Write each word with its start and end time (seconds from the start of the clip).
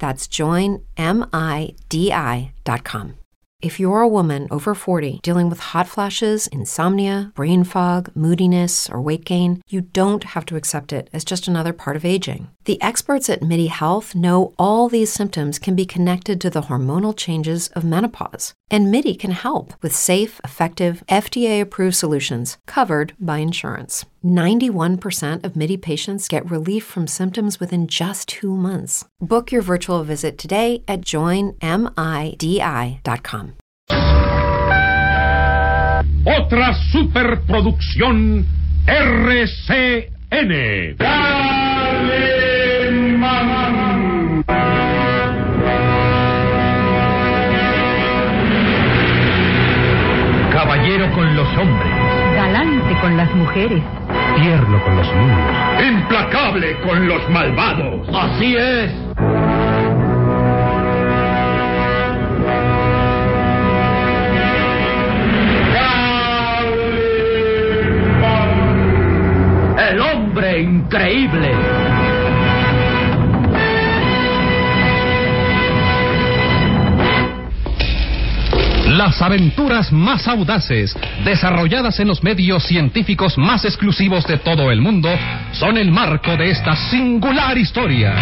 That's 0.00 0.26
joinmidi.com. 0.26 3.14
If 3.62 3.78
you're 3.78 4.00
a 4.00 4.08
woman 4.08 4.48
over 4.50 4.74
40 4.74 5.20
dealing 5.22 5.50
with 5.50 5.60
hot 5.60 5.86
flashes, 5.86 6.46
insomnia, 6.46 7.30
brain 7.34 7.62
fog, 7.62 8.10
moodiness, 8.14 8.88
or 8.88 9.02
weight 9.02 9.26
gain, 9.26 9.60
you 9.68 9.82
don't 9.82 10.24
have 10.24 10.46
to 10.46 10.56
accept 10.56 10.94
it 10.94 11.10
as 11.12 11.26
just 11.26 11.46
another 11.46 11.74
part 11.74 11.94
of 11.94 12.06
aging. 12.06 12.48
The 12.70 12.80
experts 12.80 13.28
at 13.28 13.42
MIDI 13.42 13.66
Health 13.66 14.14
know 14.14 14.54
all 14.56 14.88
these 14.88 15.12
symptoms 15.12 15.58
can 15.58 15.74
be 15.74 15.84
connected 15.84 16.40
to 16.40 16.50
the 16.50 16.62
hormonal 16.62 17.16
changes 17.16 17.66
of 17.74 17.82
menopause, 17.82 18.54
and 18.70 18.92
MIDI 18.92 19.16
can 19.16 19.32
help 19.32 19.74
with 19.82 19.92
safe, 19.92 20.40
effective, 20.44 21.02
FDA 21.08 21.60
approved 21.60 21.96
solutions 21.96 22.58
covered 22.68 23.12
by 23.18 23.38
insurance. 23.38 24.06
91% 24.24 25.44
of 25.44 25.56
MIDI 25.56 25.76
patients 25.78 26.28
get 26.28 26.48
relief 26.48 26.84
from 26.84 27.08
symptoms 27.08 27.58
within 27.58 27.88
just 27.88 28.28
two 28.28 28.54
months. 28.54 29.04
Book 29.20 29.50
your 29.50 29.62
virtual 29.62 30.04
visit 30.04 30.38
today 30.38 30.84
at 30.86 31.00
joinmidi.com. 31.00 31.56
Otra 36.24 36.74
superproducción 36.92 38.46
RCN. 38.86 39.80
Caballero 50.52 51.10
con 51.14 51.36
los 51.36 51.48
hombres, 51.56 51.92
Galante 52.34 52.96
con 53.00 53.16
las 53.16 53.34
mujeres. 53.34 53.82
tierno 54.36 54.82
con 54.84 54.96
los 54.96 55.14
niños. 55.14 55.86
Implacable 55.86 56.76
con 56.80 57.06
los 57.06 57.28
malvados. 57.30 58.08
Así 58.14 58.56
es. 58.56 58.90
El 69.90 70.00
hombre 70.00 70.60
increíble. 70.60 71.79
Las 79.00 79.22
aventuras 79.22 79.90
más 79.92 80.28
audaces, 80.28 80.94
desarrolladas 81.24 81.98
en 82.00 82.08
los 82.08 82.22
medios 82.22 82.64
científicos 82.64 83.38
más 83.38 83.64
exclusivos 83.64 84.26
de 84.26 84.36
todo 84.36 84.70
el 84.70 84.82
mundo, 84.82 85.08
son 85.52 85.78
el 85.78 85.90
marco 85.90 86.36
de 86.36 86.50
esta 86.50 86.76
singular 86.76 87.56
historia. 87.56 88.14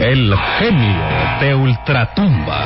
El 0.00 0.34
genio 0.58 1.04
de 1.38 1.54
Ultratumba. 1.54 2.64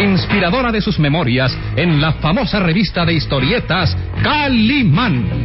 Inspiradora 0.00 0.70
de 0.70 0.80
sus 0.80 1.00
memorias 1.00 1.58
en 1.74 2.00
la 2.00 2.12
famosa 2.12 2.60
revista 2.60 3.04
de 3.04 3.14
historietas 3.14 3.96
Calimán. 4.22 5.43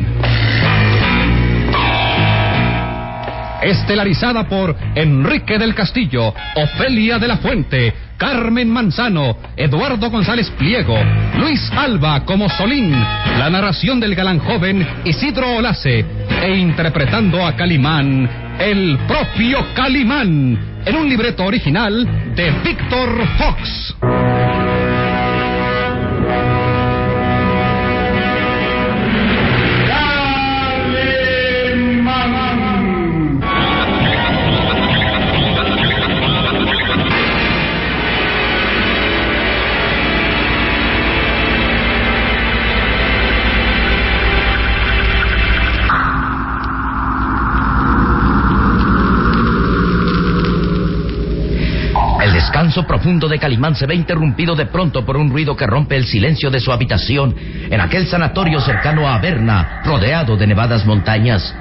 Estelarizada 3.62 4.48
por 4.48 4.76
Enrique 4.96 5.58
del 5.58 5.76
Castillo, 5.76 6.34
Ofelia 6.56 7.20
de 7.20 7.28
la 7.28 7.38
Fuente, 7.38 7.94
Carmen 8.18 8.70
Manzano, 8.70 9.38
Eduardo 9.56 10.10
González 10.10 10.50
Pliego, 10.52 10.98
Luis 11.38 11.72
Alba 11.76 12.26
como 12.26 12.50
Solín, 12.50 12.92
la 12.92 13.50
narración 13.50 14.00
del 14.00 14.16
galán 14.16 14.40
joven 14.40 14.86
Isidro 15.06 15.58
Olace, 15.58 16.06
e 16.42 16.58
interpretando 16.58 17.46
a 17.46 17.56
Calimán, 17.56 18.58
el 18.60 18.98
propio 19.08 19.74
Calimán, 19.74 20.82
en 20.86 20.96
un 20.96 21.10
libreto 21.10 21.44
original 21.46 22.36
de 22.36 22.52
Víctor 22.64 23.28
Fox. 23.38 23.96
Descanso 52.70 52.88
profundo 52.88 53.28
de 53.28 53.40
Calimán 53.40 53.74
se 53.74 53.88
ve 53.88 53.96
interrumpido 53.96 54.54
de 54.56 54.68
pronto 54.68 55.04
por 55.04 55.18
un 55.18 55.32
ruido 55.32 55.56
que 55.56 55.66
rompe 55.66 55.96
el 55.96 56.06
silencio 56.06 56.52
de 56.52 56.60
su 56.60 56.72
habitación 56.72 57.36
en 57.68 57.82
aquel 57.82 58.06
sanatorio 58.06 58.62
cercano 58.62 59.08
a 59.08 59.16
Averna, 59.16 59.82
rodeado 59.84 60.38
de 60.38 60.46
nevadas 60.46 60.86
montañas. 60.86 61.52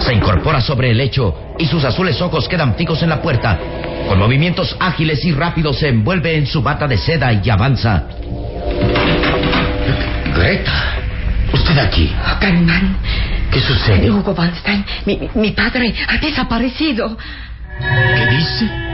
Se 0.00 0.12
incorpora 0.12 0.60
sobre 0.60 0.90
el 0.90 0.98
lecho 0.98 1.54
y 1.58 1.64
sus 1.64 1.82
azules 1.84 2.20
ojos 2.20 2.46
quedan 2.50 2.74
fijos 2.74 3.02
en 3.02 3.08
la 3.08 3.22
puerta. 3.22 3.58
Con 4.06 4.18
movimientos 4.18 4.76
ágiles 4.78 5.24
y 5.24 5.32
rápidos 5.32 5.78
se 5.78 5.88
envuelve 5.88 6.36
en 6.36 6.46
su 6.46 6.60
bata 6.62 6.86
de 6.86 6.98
seda 6.98 7.32
y 7.32 7.48
avanza. 7.48 8.04
Greta, 10.36 10.72
usted 11.54 11.78
aquí. 11.78 12.12
Oh, 12.30 12.38
Calimán. 12.38 12.94
¿Qué 13.50 13.60
sucede? 13.60 14.10
Hugo 14.10 14.34
Van 14.34 14.52
mi- 15.06 15.30
mi 15.34 15.52
padre 15.52 15.94
ha 16.08 16.18
desaparecido. 16.18 17.16
¿Qué 17.80 18.26
dice? 18.36 18.85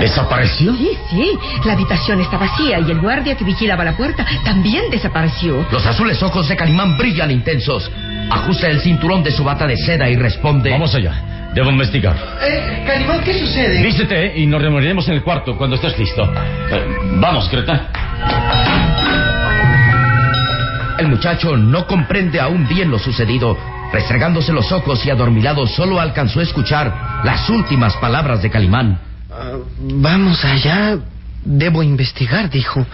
¿Desapareció? 0.00 0.74
Sí, 0.74 0.98
sí. 1.10 1.38
La 1.64 1.74
habitación 1.74 2.20
está 2.20 2.38
vacía 2.38 2.80
y 2.80 2.90
el 2.90 3.00
guardia 3.00 3.36
que 3.36 3.44
vigilaba 3.44 3.84
la 3.84 3.96
puerta 3.96 4.24
también 4.44 4.90
desapareció. 4.90 5.66
Los 5.70 5.84
azules 5.84 6.22
ojos 6.22 6.48
de 6.48 6.56
Calimán 6.56 6.96
brillan 6.96 7.30
intensos. 7.30 7.90
Ajusta 8.30 8.68
el 8.68 8.80
cinturón 8.80 9.22
de 9.22 9.30
su 9.30 9.44
bata 9.44 9.66
de 9.66 9.76
seda 9.76 10.08
y 10.08 10.16
responde. 10.16 10.70
Vamos 10.70 10.94
allá. 10.94 11.12
Debo 11.54 11.70
investigar. 11.70 12.16
Eh, 12.42 12.82
Calimán, 12.86 13.20
¿qué 13.22 13.38
sucede? 13.38 13.82
Vístete 13.82 14.38
y 14.38 14.46
nos 14.46 14.62
reuniremos 14.62 15.06
en 15.08 15.14
el 15.14 15.22
cuarto 15.22 15.56
cuando 15.56 15.76
estés 15.76 15.98
listo. 15.98 16.22
Eh, 16.22 16.96
vamos, 17.16 17.50
Greta. 17.50 17.88
El 20.98 21.08
muchacho 21.08 21.56
no 21.56 21.86
comprende 21.86 22.40
aún 22.40 22.66
bien 22.66 22.90
lo 22.90 22.98
sucedido. 22.98 23.56
Restregándose 23.92 24.52
los 24.52 24.70
ojos 24.72 25.04
y 25.04 25.10
adormilado, 25.10 25.66
solo 25.66 26.00
alcanzó 26.00 26.40
a 26.40 26.44
escuchar 26.44 27.20
las 27.24 27.50
últimas 27.50 27.96
palabras 27.96 28.40
de 28.40 28.50
Calimán. 28.50 29.09
Vamos 29.78 30.44
allá. 30.44 30.98
Debo 31.42 31.82
investigar, 31.82 32.50
dijo. 32.50 32.86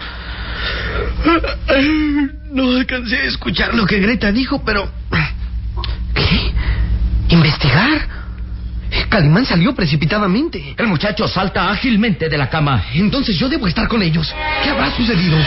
No 2.51 2.71
alcancé 2.77 3.17
a 3.17 3.23
escuchar 3.23 3.75
lo 3.75 3.85
que 3.85 3.99
Greta 3.99 4.31
dijo, 4.31 4.63
pero... 4.63 4.89
¿Qué? 6.13 6.53
¿Investigar? 7.29 8.07
Calimán 9.09 9.45
salió 9.45 9.75
precipitadamente. 9.75 10.75
El 10.77 10.87
muchacho 10.87 11.27
salta 11.27 11.69
ágilmente 11.69 12.29
de 12.29 12.37
la 12.37 12.49
cama. 12.49 12.85
Entonces 12.93 13.37
yo 13.37 13.49
debo 13.49 13.67
estar 13.67 13.87
con 13.87 14.01
ellos. 14.01 14.33
¿Qué 14.63 14.69
habrá 14.69 14.95
sucedido? 14.95 15.37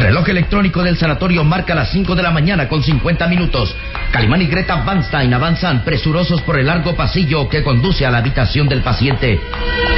Reloj 0.00 0.28
electrónico 0.28 0.82
del 0.82 0.96
sanatorio 0.96 1.44
marca 1.44 1.74
las 1.74 1.90
5 1.90 2.14
de 2.14 2.22
la 2.22 2.30
mañana 2.30 2.68
con 2.68 2.82
50 2.82 3.26
minutos. 3.28 3.74
Calimán 4.10 4.42
y 4.42 4.46
Greta 4.46 4.76
Van 4.84 5.02
Stein 5.04 5.32
avanzan 5.34 5.84
presurosos 5.84 6.42
por 6.42 6.58
el 6.58 6.66
largo 6.66 6.94
pasillo 6.94 7.48
que 7.48 7.62
conduce 7.62 8.06
a 8.06 8.10
la 8.10 8.18
habitación 8.18 8.68
del 8.68 8.82
paciente. 8.82 9.40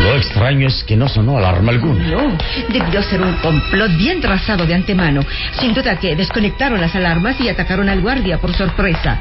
Lo 0.02 0.16
extraño 0.16 0.68
es 0.68 0.82
que 0.84 0.96
no 0.96 1.08
sonó 1.08 1.38
alarma 1.38 1.72
alguna. 1.72 2.06
No, 2.06 2.36
debió 2.68 3.02
ser 3.02 3.20
un 3.22 3.34
complot 3.34 3.96
bien 3.96 4.20
trazado 4.20 4.66
de 4.66 4.74
antemano. 4.74 5.22
Sin 5.60 5.74
duda 5.74 5.96
que 5.96 6.16
desconectaron 6.16 6.80
las 6.80 6.94
alarmas 6.94 7.40
y 7.40 7.48
atacaron 7.48 7.88
al 7.88 8.00
guardia 8.00 8.38
por 8.38 8.54
sorpresa. 8.54 9.18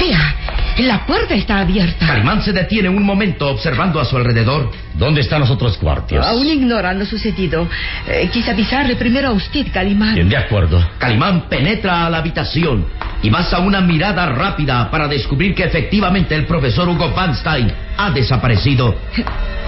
Vea, 0.00 0.34
la 0.78 1.06
puerta 1.06 1.34
está 1.34 1.60
abierta. 1.60 2.06
Calimán 2.06 2.42
se 2.42 2.52
detiene 2.52 2.88
un 2.88 3.02
momento 3.02 3.48
observando 3.48 4.00
a 4.00 4.04
su 4.04 4.16
alrededor. 4.16 4.70
¿Dónde 4.94 5.22
están 5.22 5.40
los 5.40 5.50
otros 5.50 5.78
guardias? 5.80 6.26
Aún 6.26 6.46
ignoran 6.46 6.98
lo 6.98 7.06
sucedido. 7.06 7.68
Eh, 8.06 8.28
quise 8.32 8.50
avisarle 8.50 8.96
primero 8.96 9.28
a 9.28 9.32
usted, 9.32 9.66
Calimán. 9.72 10.14
Bien, 10.14 10.28
de 10.28 10.36
acuerdo. 10.36 10.84
Calimán 10.98 11.48
penetra 11.48 12.06
a 12.06 12.10
la 12.10 12.18
habitación 12.18 12.86
y 13.22 13.30
basa 13.30 13.58
una 13.60 13.80
mirada 13.80 14.26
rápida 14.26 14.90
para 14.90 15.08
descubrir 15.08 15.54
que 15.54 15.64
efectivamente 15.64 16.34
el 16.34 16.44
profesor 16.44 16.88
Hugo 16.88 17.10
Van 17.12 17.34
Stein 17.34 17.72
ha 17.96 18.10
desaparecido. 18.10 18.94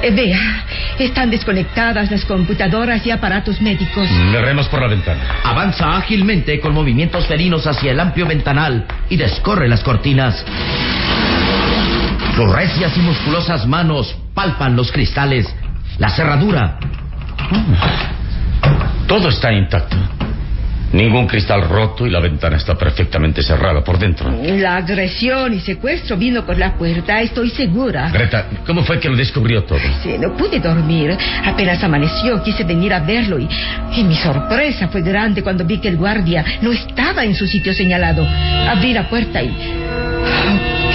Eh, 0.03 0.11
vea, 0.11 0.65
están 0.99 1.31
desconectadas 1.31 2.11
las 2.11 2.25
computadoras 2.25 3.06
y 3.06 3.11
aparatos 3.11 3.61
médicos. 3.61 4.09
Veremos 4.32 4.69
por 4.69 4.82
la 4.82 4.88
ventana. 4.88 5.23
Avanza 5.44 5.97
ágilmente 5.97 6.61
con 6.61 6.75
movimientos 6.75 7.26
felinos 7.26 7.67
hacia 7.67 7.93
el 7.93 8.00
amplio 8.00 8.26
ventanal 8.26 8.87
y 9.09 9.17
descorre 9.17 9.69
las 9.69 9.82
cortinas. 9.82 10.44
Sus 12.37 12.50
recias 12.50 12.96
y 12.96 13.00
musculosas 13.00 13.66
manos 13.66 14.16
palpan 14.34 14.75
los 14.76 14.90
cristales. 14.90 15.46
La 15.99 16.08
cerradura. 16.11 16.78
Todo 19.06 19.28
está 19.28 19.52
intacto. 19.52 19.96
Ningún 20.93 21.26
cristal 21.26 21.69
roto 21.69 22.06
y 22.06 22.11
la 22.11 22.20
ventana 22.20 22.56
está 22.56 22.76
perfectamente 22.76 23.43
cerrada 23.43 23.82
por 23.82 23.99
dentro. 23.99 24.31
La 24.44 24.76
agresión 24.76 25.52
y 25.52 25.58
secuestro 25.58 26.16
vino 26.16 26.46
por 26.46 26.56
la 26.56 26.75
puerta, 26.75 27.20
estoy 27.20 27.50
segura. 27.50 28.11
Greta, 28.11 28.46
¿cómo 28.64 28.84
fue 28.84 29.00
que 29.00 29.08
lo 29.08 29.16
descubrió 29.16 29.64
todo? 29.64 29.81
Sí, 30.05 30.14
no 30.20 30.37
pude 30.37 30.61
dormir. 30.61 31.16
Apenas 31.44 31.82
amaneció, 31.82 32.40
quise 32.44 32.62
venir 32.62 32.94
a 32.94 33.00
verlo 33.00 33.40
y, 33.40 33.49
y 33.96 34.05
mi 34.05 34.14
sorpresa 34.14 34.87
fue 34.87 35.02
grande 35.02 35.43
cuando 35.43 35.64
vi 35.64 35.78
que 35.78 35.88
el 35.88 35.96
guardia 35.96 36.44
no 36.62 36.70
estaba 36.70 37.25
en 37.25 37.34
su 37.34 37.49
sitio 37.49 37.75
señalado. 37.75 38.25
Abrí 38.25 38.93
la 38.93 39.08
puerta 39.08 39.43
y... 39.43 40.04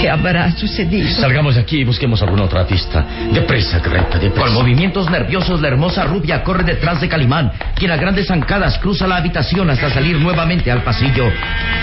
¿Qué 0.00 0.08
habrá 0.08 0.50
sucedido? 0.52 1.06
Salgamos 1.20 1.56
de 1.56 1.60
aquí 1.60 1.80
y 1.80 1.84
busquemos 1.84 2.22
alguna 2.22 2.44
otra 2.44 2.66
pista. 2.66 3.06
Deprisa, 3.34 3.80
Greta, 3.80 4.18
deprisa. 4.18 4.46
Con 4.46 4.54
movimientos 4.54 5.10
nerviosos, 5.10 5.60
la 5.60 5.68
hermosa 5.68 6.04
rubia 6.04 6.42
corre 6.42 6.64
detrás 6.64 7.02
de 7.02 7.08
Calimán, 7.08 7.52
quien 7.76 7.90
a 7.90 7.96
grandes 7.96 8.28
zancadas 8.28 8.78
cruza 8.78 9.06
la 9.06 9.18
habitación 9.18 9.68
hasta 9.68 9.90
salir 9.90 10.16
nuevamente 10.16 10.70
al 10.70 10.82
pasillo. 10.82 11.24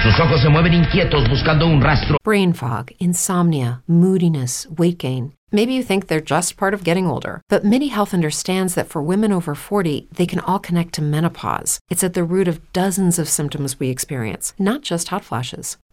Sus 0.02 0.20
ojos 0.20 0.42
se 0.42 0.50
mueven 0.50 0.74
inquietos 0.74 1.30
buscando 1.30 1.68
un 1.68 1.80
rastro. 1.80 2.18
Brain 2.26 2.56
fog, 2.56 2.88
insomnia, 2.98 3.84
moodiness, 3.86 4.68
weight 4.76 4.98
gain. 4.98 5.34
Maybe 5.52 5.76
you 5.76 5.84
think 5.84 6.08
they're 6.08 6.20
just 6.20 6.58
part 6.58 6.74
of 6.74 6.84
getting 6.84 7.06
older, 7.06 7.42
but 7.50 7.64
MIDI 7.64 7.90
Health 7.90 8.16
understands 8.16 8.74
that 8.74 8.90
for 8.90 9.02
women 9.02 9.32
over 9.32 9.54
40, 9.54 10.10
they 10.12 10.26
can 10.26 10.40
all 10.40 10.60
connect 10.60 10.94
to 10.96 11.04
menopause. 11.04 11.80
It's 11.90 12.04
at 12.04 12.16
the 12.16 12.24
root 12.24 12.48
of 12.48 12.60
dozens 12.74 13.20
of 13.20 13.30
symptoms 13.30 13.80
we 13.80 13.90
experience, 13.90 14.54
not 14.58 14.82
just 14.82 15.10
hot 15.10 15.24
flashes. 15.24 15.78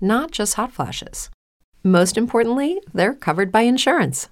not 0.00 0.30
just 0.30 0.54
hot 0.54 0.72
flashes. 0.72 1.30
Most 1.82 2.16
importantly, 2.16 2.80
they're 2.92 3.14
covered 3.14 3.50
by 3.50 3.62
insurance. 3.62 4.28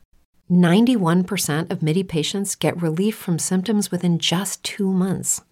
91% 0.51 1.71
of 1.71 1.83
MIDI 1.83 2.03
patients 2.03 2.55
get 2.55 2.81
relief 2.81 3.17
from 3.17 3.39
symptoms 3.39 3.91
within 3.91 4.19
just 4.19 4.63
two 4.65 4.91
months. 4.93 5.43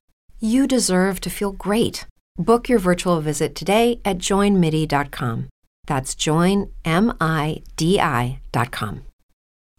You 0.41 0.67
deserve 0.67 1.21
to 1.21 1.31
feel 1.31 1.53
great. 1.53 2.07
Book 2.39 2.69
your 2.69 2.79
virtual 2.79 3.21
visit 3.21 3.55
today 3.55 4.01
at 4.05 4.19
joinmidi.com. 4.19 5.49
That's 5.87 6.15
joinmidi.com. 6.15 6.73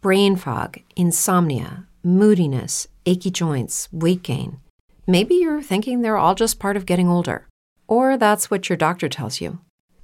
Brain 0.00 0.36
fog, 0.36 0.78
insomnia, 0.96 1.86
moodiness, 2.04 2.86
achy 3.04 3.30
joints, 3.30 3.88
weight 3.92 4.22
gain. 4.22 4.60
Maybe 5.06 5.36
you're 5.36 5.62
thinking 5.62 6.02
they're 6.02 6.16
all 6.16 6.34
just 6.34 6.58
part 6.58 6.76
of 6.76 6.86
getting 6.86 7.08
older, 7.08 7.46
or 7.86 8.16
that's 8.16 8.50
what 8.50 8.68
your 8.68 8.76
doctor 8.76 9.08
tells 9.08 9.40
you. 9.40 9.58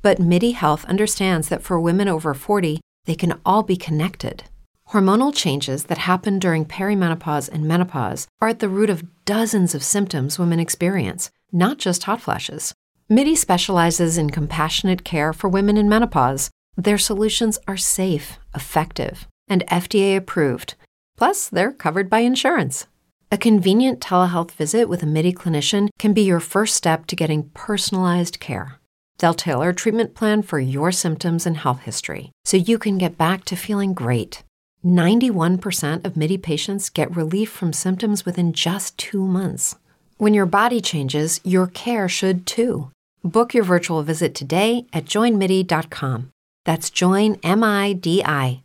But 0.04 0.18
MIDI 0.18 0.50
Health 0.50 0.84
understands 0.84 1.48
that 1.48 1.62
for 1.62 1.80
women 1.80 2.08
over 2.08 2.34
40, 2.34 2.78
they 3.06 3.14
can 3.14 3.40
all 3.42 3.62
be 3.62 3.74
connected. 3.74 4.44
Hormonal 4.90 5.34
changes 5.34 5.84
that 5.84 5.96
happen 5.96 6.38
during 6.38 6.66
perimenopause 6.66 7.48
and 7.48 7.64
menopause 7.66 8.28
are 8.38 8.48
at 8.48 8.58
the 8.58 8.68
root 8.68 8.90
of 8.90 9.24
dozens 9.24 9.74
of 9.74 9.82
symptoms 9.82 10.38
women 10.38 10.60
experience, 10.60 11.30
not 11.52 11.78
just 11.78 12.02
hot 12.02 12.20
flashes. 12.20 12.74
MIDI 13.08 13.34
specializes 13.34 14.18
in 14.18 14.28
compassionate 14.28 15.04
care 15.04 15.32
for 15.32 15.48
women 15.48 15.78
in 15.78 15.88
menopause. 15.88 16.50
Their 16.76 16.98
solutions 16.98 17.58
are 17.66 17.78
safe, 17.78 18.38
effective, 18.54 19.26
and 19.48 19.66
FDA 19.68 20.18
approved. 20.18 20.74
Plus, 21.16 21.48
they're 21.48 21.72
covered 21.72 22.10
by 22.10 22.18
insurance. 22.18 22.88
A 23.32 23.38
convenient 23.38 24.00
telehealth 24.00 24.50
visit 24.50 24.86
with 24.86 25.02
a 25.02 25.06
MIDI 25.06 25.32
clinician 25.32 25.88
can 25.98 26.12
be 26.12 26.24
your 26.24 26.40
first 26.40 26.74
step 26.74 27.06
to 27.06 27.16
getting 27.16 27.48
personalized 27.54 28.38
care. 28.38 28.80
They'll 29.18 29.34
tailor 29.34 29.70
a 29.70 29.74
treatment 29.74 30.14
plan 30.14 30.42
for 30.42 30.58
your 30.58 30.92
symptoms 30.92 31.46
and 31.46 31.56
health 31.56 31.80
history 31.80 32.32
so 32.44 32.56
you 32.56 32.78
can 32.78 32.98
get 32.98 33.18
back 33.18 33.44
to 33.46 33.56
feeling 33.56 33.94
great. 33.94 34.42
91% 34.84 36.04
of 36.04 36.16
MIDI 36.16 36.38
patients 36.38 36.90
get 36.90 37.16
relief 37.16 37.50
from 37.50 37.72
symptoms 37.72 38.24
within 38.26 38.52
just 38.52 38.96
two 38.98 39.26
months. 39.26 39.76
When 40.18 40.34
your 40.34 40.46
body 40.46 40.80
changes, 40.80 41.40
your 41.42 41.66
care 41.66 42.08
should 42.08 42.46
too. 42.46 42.90
Book 43.22 43.54
your 43.54 43.64
virtual 43.64 44.02
visit 44.02 44.34
today 44.34 44.86
at 44.92 45.06
joinmidi.com. 45.06 46.30
That's 46.64 46.90
joinmidi.com. 46.90 48.62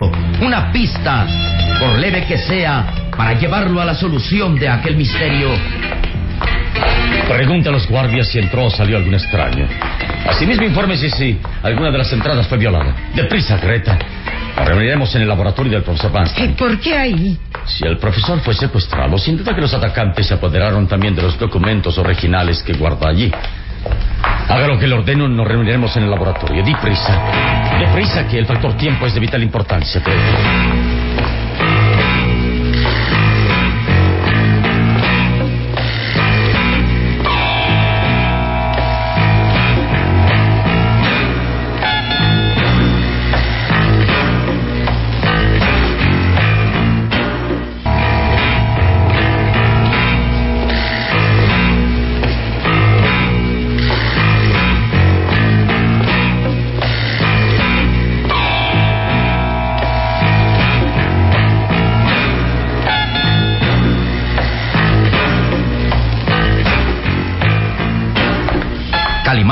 Una 0.00 0.72
pista, 0.72 1.26
por 1.78 1.98
leve 1.98 2.26
que 2.26 2.38
sea, 2.48 3.12
para 3.16 3.38
llevarlo 3.38 3.80
a 3.80 3.84
la 3.84 3.94
solución 3.94 4.58
de 4.58 4.68
aquel 4.68 4.96
misterio. 4.96 6.11
Pregunta 7.32 7.70
a 7.70 7.72
los 7.72 7.88
guardias 7.88 8.28
si 8.28 8.38
entró 8.38 8.66
o 8.66 8.70
salió 8.70 8.96
algún 8.96 9.14
extraño. 9.14 9.66
Asimismo, 10.28 10.64
informe 10.64 10.96
si, 10.96 11.40
alguna 11.62 11.90
de 11.90 11.98
las 11.98 12.12
entradas 12.12 12.46
fue 12.46 12.58
violada. 12.58 12.94
Deprisa, 13.14 13.56
Greta. 13.56 13.98
Nos 14.56 14.68
reuniremos 14.68 15.14
en 15.14 15.22
el 15.22 15.28
laboratorio 15.28 15.72
del 15.72 15.82
profesor 15.82 16.12
Van 16.12 16.26
Stein. 16.26 16.54
¿Por 16.54 16.78
qué 16.78 16.94
ahí? 16.94 17.38
Si 17.64 17.86
el 17.86 17.96
profesor 17.96 18.40
fue 18.40 18.52
secuestrado, 18.54 19.16
sin 19.16 19.38
duda 19.38 19.54
que 19.54 19.62
los 19.62 19.72
atacantes 19.72 20.26
se 20.26 20.34
apoderaron 20.34 20.86
también 20.86 21.14
de 21.16 21.22
los 21.22 21.38
documentos 21.38 21.96
originales 21.96 22.62
que 22.62 22.74
guarda 22.74 23.08
allí. 23.08 23.32
Haga 24.48 24.66
lo 24.66 24.78
que 24.78 24.86
le 24.86 24.94
ordeno, 24.94 25.26
nos 25.26 25.48
reuniremos 25.48 25.96
en 25.96 26.04
el 26.04 26.10
laboratorio. 26.10 26.62
Di 26.62 26.74
prisa. 26.74 27.18
Deprisa 27.78 28.28
que 28.28 28.38
el 28.38 28.46
factor 28.46 28.76
tiempo 28.76 29.06
es 29.06 29.14
de 29.14 29.20
vital 29.20 29.42
importancia, 29.42 30.02
creo. 30.02 30.16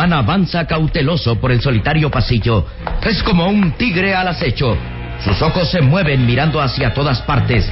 Calimán 0.01 0.19
avanza 0.19 0.67
cauteloso 0.67 1.39
por 1.39 1.53
el 1.53 1.61
solitario 1.61 2.11
pasillo. 2.11 2.65
Es 3.03 3.23
como 3.23 3.47
un 3.47 3.73
tigre 3.73 4.15
al 4.15 4.29
acecho. 4.29 4.75
Sus 5.23 5.43
ojos 5.43 5.71
se 5.71 5.83
mueven 5.83 6.25
mirando 6.25 6.59
hacia 6.59 6.95
todas 6.95 7.21
partes. 7.21 7.69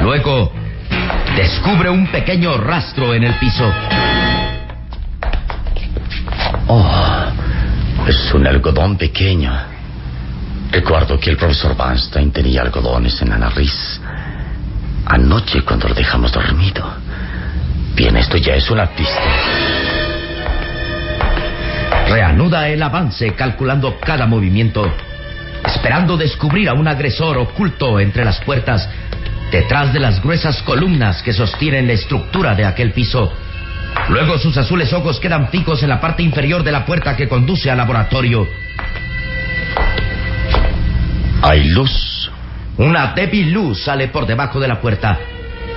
Luego, 0.00 0.50
descubre 1.36 1.90
un 1.90 2.06
pequeño 2.06 2.56
rastro 2.56 3.12
en 3.12 3.24
el 3.24 3.34
piso. 3.34 3.70
Oh, 6.68 7.26
es 8.06 8.32
un 8.32 8.46
algodón 8.46 8.96
pequeño. 8.96 9.52
Recuerdo 10.72 11.20
que 11.20 11.28
el 11.28 11.36
profesor 11.36 11.76
Weinstein 11.78 12.30
tenía 12.32 12.62
algodones 12.62 13.20
en 13.20 13.28
la 13.28 13.36
nariz. 13.36 14.00
Anoche 15.04 15.60
cuando 15.60 15.88
lo 15.88 15.94
dejamos 15.94 16.32
dormido. 16.32 16.82
Bien, 17.94 18.16
esto 18.16 18.38
ya 18.38 18.54
es 18.54 18.70
una 18.70 18.86
pista. 18.86 19.20
Reanuda 22.08 22.70
el 22.70 22.82
avance 22.82 23.34
calculando 23.34 24.00
cada 24.00 24.26
movimiento, 24.26 24.90
esperando 25.66 26.16
descubrir 26.16 26.70
a 26.70 26.72
un 26.72 26.88
agresor 26.88 27.36
oculto 27.36 28.00
entre 28.00 28.24
las 28.24 28.40
puertas, 28.40 28.88
detrás 29.52 29.92
de 29.92 30.00
las 30.00 30.22
gruesas 30.22 30.62
columnas 30.62 31.22
que 31.22 31.34
sostienen 31.34 31.86
la 31.86 31.92
estructura 31.92 32.54
de 32.54 32.64
aquel 32.64 32.92
piso. 32.92 33.30
Luego 34.08 34.38
sus 34.38 34.56
azules 34.56 34.90
ojos 34.94 35.20
quedan 35.20 35.48
fijos 35.48 35.82
en 35.82 35.90
la 35.90 36.00
parte 36.00 36.22
inferior 36.22 36.62
de 36.62 36.72
la 36.72 36.86
puerta 36.86 37.14
que 37.14 37.28
conduce 37.28 37.70
al 37.70 37.76
laboratorio. 37.76 38.48
Hay 41.42 41.68
luz. 41.68 42.30
Una 42.78 43.12
débil 43.12 43.52
luz 43.52 43.82
sale 43.82 44.08
por 44.08 44.26
debajo 44.26 44.60
de 44.60 44.68
la 44.68 44.80
puerta. 44.80 45.18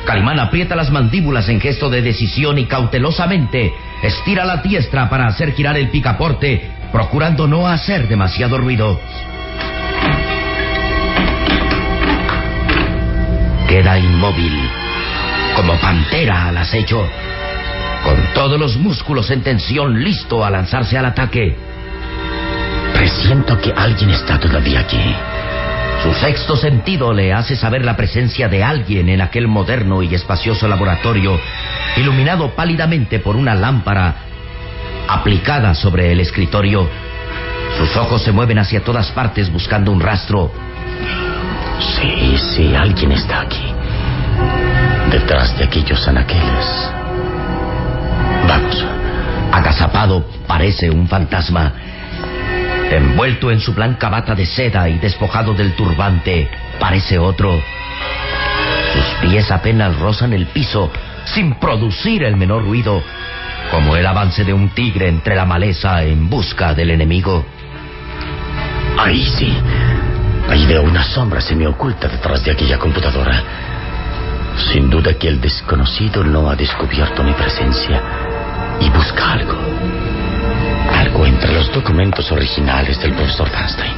Calimán 0.05 0.39
aprieta 0.39 0.77
las 0.77 0.91
mandíbulas 0.91 1.49
en 1.49 1.59
gesto 1.59 1.89
de 1.89 2.01
decisión 2.01 2.57
y 2.57 2.65
cautelosamente 2.65 3.73
estira 4.01 4.45
la 4.45 4.57
diestra 4.57 5.09
para 5.09 5.27
hacer 5.27 5.53
girar 5.53 5.77
el 5.77 5.89
picaporte, 5.89 6.69
procurando 6.91 7.47
no 7.47 7.67
hacer 7.67 8.07
demasiado 8.07 8.57
ruido. 8.57 8.99
Queda 13.67 13.97
inmóvil, 13.97 14.69
como 15.55 15.75
pantera 15.79 16.47
al 16.47 16.57
acecho, 16.57 17.07
con 18.03 18.17
todos 18.33 18.59
los 18.59 18.75
músculos 18.77 19.29
en 19.31 19.41
tensión, 19.43 20.03
listo 20.03 20.43
a 20.43 20.49
lanzarse 20.49 20.97
al 20.97 21.05
ataque. 21.05 21.55
Presiento 22.93 23.59
que 23.61 23.71
alguien 23.71 24.09
está 24.09 24.39
todavía 24.39 24.81
aquí. 24.81 25.15
Su 26.03 26.13
sexto 26.15 26.55
sentido 26.55 27.13
le 27.13 27.31
hace 27.31 27.55
saber 27.55 27.85
la 27.85 27.95
presencia 27.95 28.49
de 28.49 28.63
alguien 28.63 29.07
en 29.07 29.21
aquel 29.21 29.47
moderno 29.47 30.01
y 30.01 30.15
espacioso 30.15 30.67
laboratorio, 30.67 31.39
iluminado 31.97 32.51
pálidamente 32.55 33.19
por 33.19 33.35
una 33.35 33.55
lámpara 33.55 34.15
aplicada 35.07 35.73
sobre 35.75 36.11
el 36.11 36.19
escritorio. 36.19 36.87
Sus 37.77 37.95
ojos 37.97 38.21
se 38.21 38.31
mueven 38.31 38.59
hacia 38.59 38.83
todas 38.83 39.11
partes 39.11 39.51
buscando 39.51 39.91
un 39.91 39.99
rastro. 39.99 40.51
Sí, 41.79 42.37
sí, 42.37 42.75
alguien 42.75 43.11
está 43.11 43.41
aquí. 43.41 43.73
Detrás 45.11 45.57
de 45.57 45.65
aquellos 45.65 46.07
anaqueles. 46.07 46.91
Vamos. 48.47 48.85
Agazapado 49.51 50.25
parece 50.47 50.89
un 50.89 51.07
fantasma. 51.07 51.73
Envuelto 52.91 53.51
en 53.51 53.59
su 53.59 53.73
blanca 53.73 54.09
bata 54.09 54.35
de 54.35 54.45
seda 54.45 54.87
y 54.89 54.99
despojado 54.99 55.53
del 55.53 55.75
turbante, 55.75 56.49
parece 56.79 57.17
otro. 57.17 57.61
Sus 58.93 59.29
pies 59.29 59.51
apenas 59.51 59.97
rozan 59.99 60.33
el 60.33 60.47
piso 60.47 60.91
sin 61.25 61.55
producir 61.55 62.23
el 62.23 62.35
menor 62.35 62.63
ruido, 62.63 63.01
como 63.69 63.95
el 63.95 64.05
avance 64.05 64.43
de 64.43 64.53
un 64.53 64.69
tigre 64.69 65.07
entre 65.07 65.35
la 65.35 65.45
maleza 65.45 66.03
en 66.03 66.29
busca 66.29 66.73
del 66.73 66.91
enemigo. 66.91 67.45
Ahí 68.97 69.25
sí. 69.37 69.55
Ahí 70.49 70.65
veo 70.65 70.83
una 70.83 71.03
sombra 71.03 71.39
semioculta 71.39 72.07
detrás 72.07 72.43
de 72.43 72.51
aquella 72.51 72.77
computadora. 72.77 73.41
Sin 74.71 74.89
duda 74.89 75.13
que 75.13 75.29
el 75.29 75.39
desconocido 75.39 76.23
no 76.23 76.49
ha 76.49 76.55
descubierto 76.55 77.23
mi 77.23 77.31
presencia 77.33 78.01
y 78.81 78.89
busca 78.89 79.33
algo. 79.33 79.57
Algo 80.93 81.25
entre 81.25 81.53
los 81.53 81.71
documentos 81.71 82.29
originales 82.31 82.99
del 82.99 83.13
profesor 83.13 83.49
Feinstein. 83.49 83.93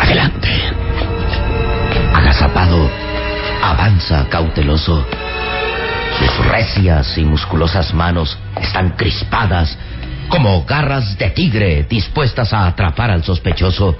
Adelante. 0.00 0.62
Agazapado, 2.14 2.90
avanza 3.62 4.26
cauteloso. 4.28 5.04
Sus 6.18 6.46
recias 6.46 7.16
y 7.18 7.24
musculosas 7.24 7.94
manos 7.94 8.36
están 8.60 8.90
crispadas 8.90 9.76
como 10.28 10.64
garras 10.64 11.18
de 11.18 11.30
tigre 11.30 11.86
dispuestas 11.88 12.52
a 12.52 12.66
atrapar 12.66 13.10
al 13.10 13.24
sospechoso. 13.24 13.96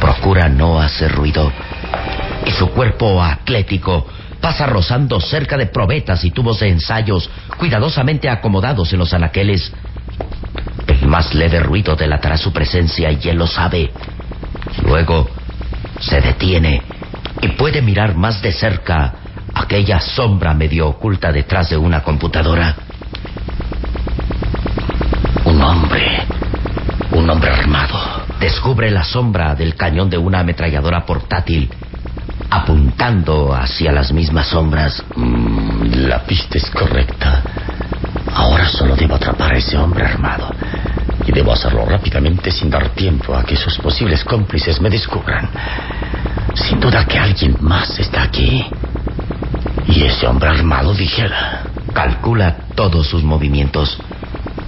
Procura 0.00 0.48
no 0.48 0.80
hacer 0.80 1.12
ruido 1.12 1.52
y 2.46 2.50
su 2.52 2.68
cuerpo 2.70 3.22
atlético 3.22 4.06
pasa 4.40 4.66
rozando 4.66 5.20
cerca 5.20 5.56
de 5.56 5.66
probetas 5.66 6.24
y 6.24 6.30
tubos 6.30 6.60
de 6.60 6.68
ensayos 6.68 7.28
cuidadosamente 7.58 8.28
acomodados 8.28 8.92
en 8.92 9.00
los 9.00 9.12
anaqueles. 9.12 9.72
El 10.86 11.08
más 11.08 11.34
leve 11.34 11.60
ruido 11.60 11.96
delatará 11.96 12.36
su 12.36 12.52
presencia 12.52 13.10
y 13.10 13.28
él 13.28 13.36
lo 13.36 13.46
sabe. 13.46 13.90
Luego 14.84 15.28
se 16.00 16.20
detiene 16.20 16.82
y 17.40 17.48
puede 17.48 17.82
mirar 17.82 18.14
más 18.14 18.42
de 18.42 18.52
cerca 18.52 19.14
aquella 19.54 20.00
sombra 20.00 20.54
medio 20.54 20.88
oculta 20.88 21.32
detrás 21.32 21.70
de 21.70 21.76
una 21.76 22.02
computadora. 22.02 22.74
Un 25.44 25.60
hombre. 25.62 26.24
Un 27.12 27.28
hombre 27.30 27.50
armado. 27.50 27.98
Descubre 28.40 28.90
la 28.90 29.04
sombra 29.04 29.54
del 29.54 29.74
cañón 29.74 30.08
de 30.08 30.18
una 30.18 30.40
ametralladora 30.40 31.04
portátil, 31.04 31.70
apuntando 32.50 33.54
hacia 33.54 33.92
las 33.92 34.12
mismas 34.12 34.48
sombras. 34.48 35.02
Mm, 35.16 36.06
la 36.08 36.22
pista 36.24 36.58
es 36.58 36.70
correcta. 36.70 37.42
Ahora 38.34 38.68
solo 38.68 38.94
debo 38.94 39.16
atrapar 39.16 39.54
a 39.54 39.58
ese 39.58 39.76
hombre 39.76 40.04
armado. 40.04 40.50
Y 41.26 41.32
debo 41.32 41.52
hacerlo 41.52 41.84
rápidamente 41.84 42.50
sin 42.50 42.70
dar 42.70 42.90
tiempo 42.90 43.34
a 43.34 43.44
que 43.44 43.56
sus 43.56 43.76
posibles 43.78 44.24
cómplices 44.24 44.80
me 44.80 44.88
descubran. 44.88 45.48
Sin 46.54 46.80
duda 46.80 47.04
que 47.06 47.18
alguien 47.18 47.56
más 47.60 47.98
está 47.98 48.22
aquí. 48.22 48.66
Y 49.86 50.04
ese 50.04 50.26
hombre 50.26 50.48
armado 50.48 50.94
dijera. 50.94 51.62
Calcula 51.92 52.56
todos 52.74 53.08
sus 53.08 53.22
movimientos. 53.22 53.98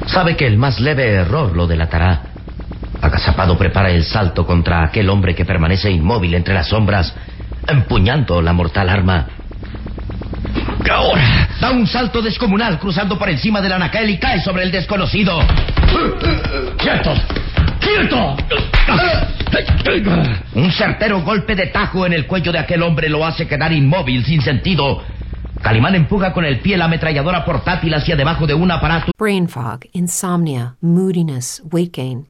Sabe 0.07 0.37
que 0.37 0.47
el 0.47 0.57
más 0.57 0.81
leve 0.81 1.13
error 1.13 1.55
lo 1.55 1.67
delatará. 1.67 2.23
Agazapado 3.01 3.57
prepara 3.57 3.91
el 3.91 4.05
salto 4.05 4.47
contra 4.47 4.85
aquel 4.85 5.09
hombre 5.09 5.35
que 5.35 5.45
permanece 5.45 5.91
inmóvil 5.91 6.35
entre 6.35 6.55
las 6.55 6.69
sombras, 6.69 7.15
empuñando 7.67 8.43
la 8.43 8.53
mortal 8.53 8.89
arma. 8.89 9.27
Ahora 10.91 11.49
da 11.61 11.71
un 11.71 11.87
salto 11.87 12.21
descomunal 12.21 12.79
cruzando 12.79 13.19
por 13.19 13.29
encima 13.29 13.61
del 13.61 13.73
anaquel 13.73 14.11
y 14.11 14.19
cae 14.19 14.41
sobre 14.41 14.65
el 14.65 14.73
desconocido. 14.73 15.39
¡Quieto! 16.79 17.15
¡Quieto! 17.81 18.37
Un 20.55 20.71
certero 20.71 21.23
golpe 21.23 21.55
de 21.55 21.67
tajo 21.69 22.07
en 22.07 22.13
el 22.13 22.27
cuello 22.27 22.53
de 22.53 22.59
aquel 22.59 22.83
hombre 22.83 23.09
lo 23.09 23.25
hace 23.25 23.47
quedar 23.47 23.73
inmóvil, 23.73 24.25
sin 24.25 24.41
sentido. 24.43 25.03
Calimán 25.63 25.95
empuja 25.95 26.33
con 26.33 26.45
el 26.45 26.61
pie 26.61 26.77
la 26.77 26.87
ametralladora 26.87 27.45
portátil 27.45 27.93
hacia 27.95 28.17
debajo 28.17 28.47
de 28.47 28.55
un 28.55 28.71
aparato. 28.71 29.13
Brain 29.19 29.49
fog, 29.49 29.81
insomnia, 29.93 30.77
moodiness, 30.81 31.63
weight 31.71 31.95
gain. 31.95 32.30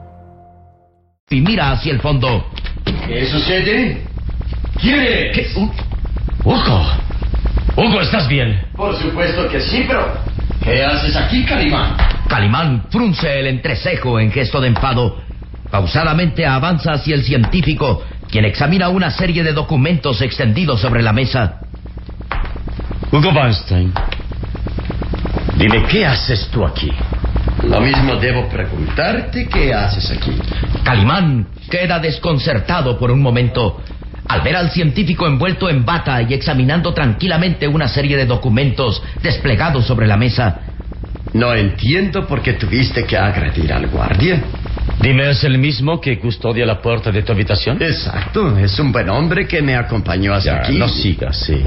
Y 1.31 1.39
mira 1.39 1.71
hacia 1.71 1.93
el 1.93 2.01
fondo. 2.01 2.45
¿Qué 3.07 3.25
sucede? 3.25 4.03
¿Quién 4.79 4.99
eres? 4.99 5.33
¿Qué? 5.33 5.59
Uh, 5.59 5.71
Hugo. 6.43 6.85
Hugo, 7.77 8.01
¿estás 8.01 8.27
bien? 8.27 8.61
Por 8.75 8.97
supuesto 9.01 9.47
que 9.47 9.61
sí, 9.61 9.85
pero 9.87 10.11
¿qué 10.61 10.83
haces 10.83 11.15
aquí, 11.15 11.45
Calimán? 11.45 11.95
Calimán 12.27 12.83
frunce 12.89 13.39
el 13.39 13.47
entrecejo 13.47 14.19
en 14.19 14.29
gesto 14.29 14.59
de 14.59 14.67
enfado. 14.67 15.21
Pausadamente 15.71 16.45
avanza 16.45 16.93
hacia 16.93 17.15
el 17.15 17.23
científico, 17.23 18.03
quien 18.29 18.43
examina 18.43 18.89
una 18.89 19.09
serie 19.09 19.41
de 19.41 19.53
documentos 19.53 20.21
extendidos 20.21 20.81
sobre 20.81 21.01
la 21.01 21.13
mesa. 21.13 21.61
Hugo 23.09 23.29
Weinstein. 23.29 23.93
Dime, 25.55 25.83
¿qué 25.83 26.05
haces 26.05 26.49
tú 26.51 26.65
aquí? 26.65 26.91
Lo 27.63 27.79
mismo 27.81 28.15
debo 28.15 28.47
preguntarte 28.49 29.47
qué 29.47 29.73
haces 29.73 30.11
aquí. 30.11 30.31
Calimán 30.83 31.47
queda 31.69 31.99
desconcertado 31.99 32.97
por 32.97 33.11
un 33.11 33.21
momento 33.21 33.81
al 34.27 34.41
ver 34.41 34.55
al 34.55 34.71
científico 34.71 35.27
envuelto 35.27 35.69
en 35.69 35.83
bata 35.85 36.21
y 36.21 36.33
examinando 36.33 36.93
tranquilamente 36.93 37.67
una 37.67 37.87
serie 37.87 38.17
de 38.17 38.25
documentos 38.25 39.01
desplegados 39.21 39.85
sobre 39.85 40.07
la 40.07 40.17
mesa. 40.17 40.59
No 41.33 41.53
entiendo 41.53 42.27
por 42.27 42.41
qué 42.41 42.53
tuviste 42.53 43.05
que 43.05 43.17
agredir 43.17 43.71
al 43.71 43.87
guardia. 43.87 44.41
Dime, 45.01 45.29
¿es 45.31 45.43
el 45.43 45.57
mismo 45.57 45.99
que 46.01 46.19
custodia 46.19 46.65
la 46.65 46.81
puerta 46.81 47.11
de 47.11 47.23
tu 47.23 47.31
habitación? 47.31 47.77
Exacto, 47.81 48.57
es 48.57 48.77
un 48.79 48.91
buen 48.91 49.09
hombre 49.09 49.47
que 49.47 49.61
me 49.61 49.75
acompañó 49.75 50.33
hasta 50.33 50.51
Ya, 50.51 50.61
aquí. 50.67 50.77
no 50.77 50.87
sigas, 50.87 51.37
sí. 51.37 51.61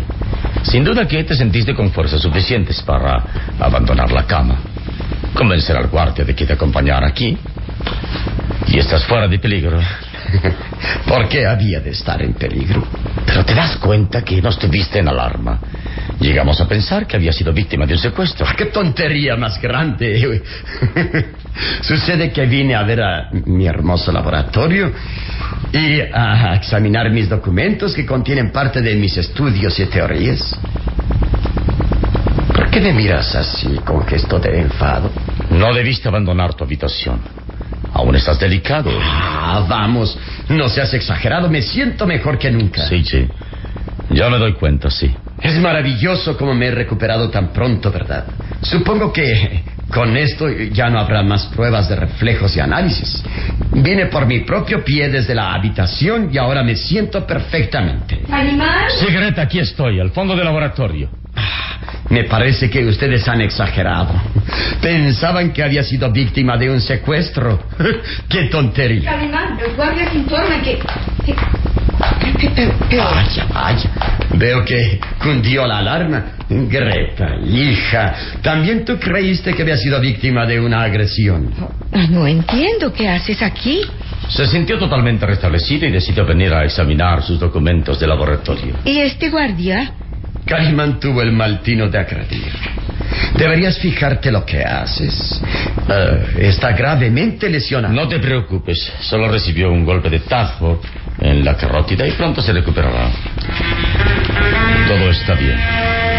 Sin 0.63 0.85
duda 0.85 1.07
que 1.09 1.23
te 1.25 1.35
sentiste 1.35 1.75
con 1.75 1.91
fuerzas 1.91 2.21
suficientes 2.21 2.81
para 2.83 3.23
abandonar 3.59 4.11
la 4.13 4.25
cama, 4.27 4.57
convencer 5.35 5.77
al 5.77 5.89
guardia 5.89 6.25
de 6.25 6.35
que 6.35 6.47
te 6.47 6.55
acompañara 6.55 7.07
aquí. 7.07 7.37
Y 8.69 8.79
estás 8.79 9.05
fuera 9.05 9.29
de 9.29 9.39
peligro. 9.39 9.79
¿Por 11.07 11.29
qué 11.29 11.47
había 11.47 11.81
de 11.81 11.91
estar 11.91 12.21
en 12.23 12.35
peligro? 12.35 12.87
Pero 13.27 13.45
te 13.45 13.55
das 13.55 13.77
cuenta 13.77 14.23
que 14.23 14.41
no 14.41 14.49
estuviste 14.49 14.99
en 14.99 15.09
alarma. 15.09 15.59
Llegamos 16.21 16.61
a 16.61 16.69
pensar 16.69 17.07
que 17.07 17.17
había 17.17 17.33
sido 17.33 17.53
víctima 17.53 17.87
de 17.87 17.95
un 17.95 17.99
secuestro. 17.99 18.47
¡Qué 18.57 18.67
tontería 18.67 19.37
más 19.37 19.61
grande! 19.61 20.43
Sucede 21.83 22.33
que 22.33 22.47
vine 22.47 22.75
a 22.75 22.83
ver 22.83 23.03
a 23.03 23.31
mi 23.33 23.67
hermoso 23.67 24.13
laboratorio 24.13 24.93
y 25.73 26.01
a 26.01 26.55
examinar 26.55 27.11
mis 27.11 27.29
documentos 27.29 27.95
que 27.95 28.07
contienen 28.07 28.53
parte 28.53 28.81
de 28.81 28.95
mis 28.95 29.17
estudios 29.17 29.79
y 29.79 29.87
teorías. 29.87 30.57
¿Por 32.75 32.83
qué 32.83 32.93
me 32.93 33.03
miras 33.03 33.33
así 33.37 33.69
con 33.85 34.05
gesto 34.05 34.41
de 34.41 34.63
enfado? 34.63 35.09
No 35.49 35.73
debiste 35.73 36.09
abandonar 36.09 36.55
tu 36.55 36.65
habitación. 36.65 37.21
Aún 37.93 38.17
estás 38.17 38.41
delicado. 38.41 38.91
Ah, 39.01 39.65
vamos, 39.69 40.19
no 40.49 40.69
seas 40.69 40.93
exagerado, 40.93 41.49
me 41.49 41.63
siento 41.63 42.05
mejor 42.05 42.37
que 42.37 42.51
nunca. 42.51 42.85
Sí, 42.89 43.05
sí. 43.05 43.29
Ya 44.11 44.29
me 44.29 44.39
doy 44.39 44.55
cuenta, 44.55 44.91
sí. 44.91 45.09
Es 45.41 45.57
maravilloso 45.61 46.37
como 46.37 46.53
me 46.53 46.67
he 46.67 46.71
recuperado 46.73 47.31
tan 47.31 47.53
pronto, 47.53 47.93
¿verdad? 47.93 48.25
Supongo 48.63 49.13
que 49.13 49.63
con 49.93 50.17
esto 50.17 50.51
ya 50.51 50.91
no 50.91 50.99
habrá 50.99 51.23
más 51.23 51.47
pruebas 51.55 51.89
de 51.89 51.95
reflejos 51.95 52.57
y 52.57 52.61
análisis. 52.61 53.23
Vine 53.71 54.07
por 54.07 54.27
mi 54.27 54.41
propio 54.41 54.85
pie 54.85 55.11
desde 55.11 55.33
la 55.33 55.55
habitación 55.55 56.29
y 56.33 56.39
ahora 56.39 56.65
me 56.65 56.75
siento 56.75 57.25
perfectamente. 57.25 58.23
¿Animal? 58.29 58.91
Sí, 58.99 59.07
Greta, 59.13 59.43
aquí 59.43 59.61
estoy, 59.61 60.01
al 60.01 60.11
fondo 60.11 60.35
del 60.35 60.45
laboratorio. 60.45 61.09
Me 62.15 62.23
parece 62.25 62.71
que 62.71 62.87
ustedes 62.87 63.27
han 63.27 63.41
exagerado. 63.41 64.15
Pensaban 64.81 65.53
que 65.53 65.65
había 65.65 65.83
sido 65.83 66.13
víctima 66.13 66.57
de 66.57 66.71
un 66.71 66.81
secuestro. 66.81 67.65
¡Qué 68.29 68.45
tontería! 68.45 69.11
Calimán, 69.11 69.59
los 69.61 69.75
guardias 69.75 70.15
informan 70.15 70.63
que... 70.63 70.79
que- 71.27 71.35
Vaya, 72.97 73.47
vaya. 73.53 73.91
Veo 74.35 74.65
que 74.65 75.01
cundió 75.21 75.67
la 75.67 75.79
alarma. 75.79 76.25
Greta, 76.49 77.37
hija, 77.45 78.15
¿también 78.43 78.85
tú 78.85 78.97
creíste 78.99 79.53
que 79.55 79.63
había 79.63 79.77
sido 79.77 79.99
víctima 80.01 80.47
de 80.47 80.61
una 80.61 80.83
agresión? 80.85 81.51
No 82.11 82.27
entiendo 82.29 82.93
qué 82.93 83.09
haces 83.09 83.43
aquí. 83.43 83.81
Se 84.29 84.47
sintió 84.47 84.79
totalmente 84.79 85.27
restablecido 85.27 85.87
y 85.87 85.91
decidió 85.91 86.25
venir 86.25 86.53
a 86.53 86.65
examinar 86.65 87.23
sus 87.23 87.41
documentos 87.41 87.99
de 87.99 88.07
laboratorio. 88.07 88.77
¿Y 88.85 88.99
este 88.99 89.31
guardia? 89.31 89.93
Calimán 90.47 91.01
tuvo 91.01 91.23
el 91.23 91.33
mal 91.33 91.61
tino 91.61 91.89
de 91.89 91.99
agredir. 91.99 92.53
Deberías 93.37 93.79
fijarte 93.79 94.31
lo 94.31 94.45
que 94.45 94.63
haces. 94.63 95.41
Eh, 95.89 96.49
está 96.49 96.73
gravemente 96.73 97.49
lesionado. 97.49 97.95
No 97.95 98.09
te 98.09 98.19
preocupes, 98.19 98.93
solo 99.01 99.29
recibió 99.29 99.73
un 99.73 99.85
golpe 99.85 100.11
de 100.11 100.21
tajo 100.21 100.81
en 101.21 101.45
la 101.45 101.57
carótida 101.57 102.07
y 102.07 102.13
pronto 102.13 102.43
se 102.43 102.53
recuperará. 102.53 103.11
Todo 104.89 105.11
está 105.11 105.35
bien. 105.35 106.14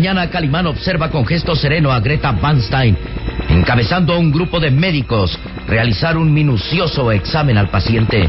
Mañana, 0.00 0.30
Calimán 0.30 0.66
observa 0.66 1.10
con 1.10 1.26
gesto 1.26 1.54
sereno 1.54 1.92
a 1.92 2.00
Greta 2.00 2.32
Vanstein, 2.32 2.96
encabezando 3.50 4.14
a 4.14 4.18
un 4.18 4.32
grupo 4.32 4.58
de 4.58 4.70
médicos, 4.70 5.38
realizar 5.68 6.16
un 6.16 6.32
minucioso 6.32 7.12
examen 7.12 7.58
al 7.58 7.68
paciente. 7.68 8.26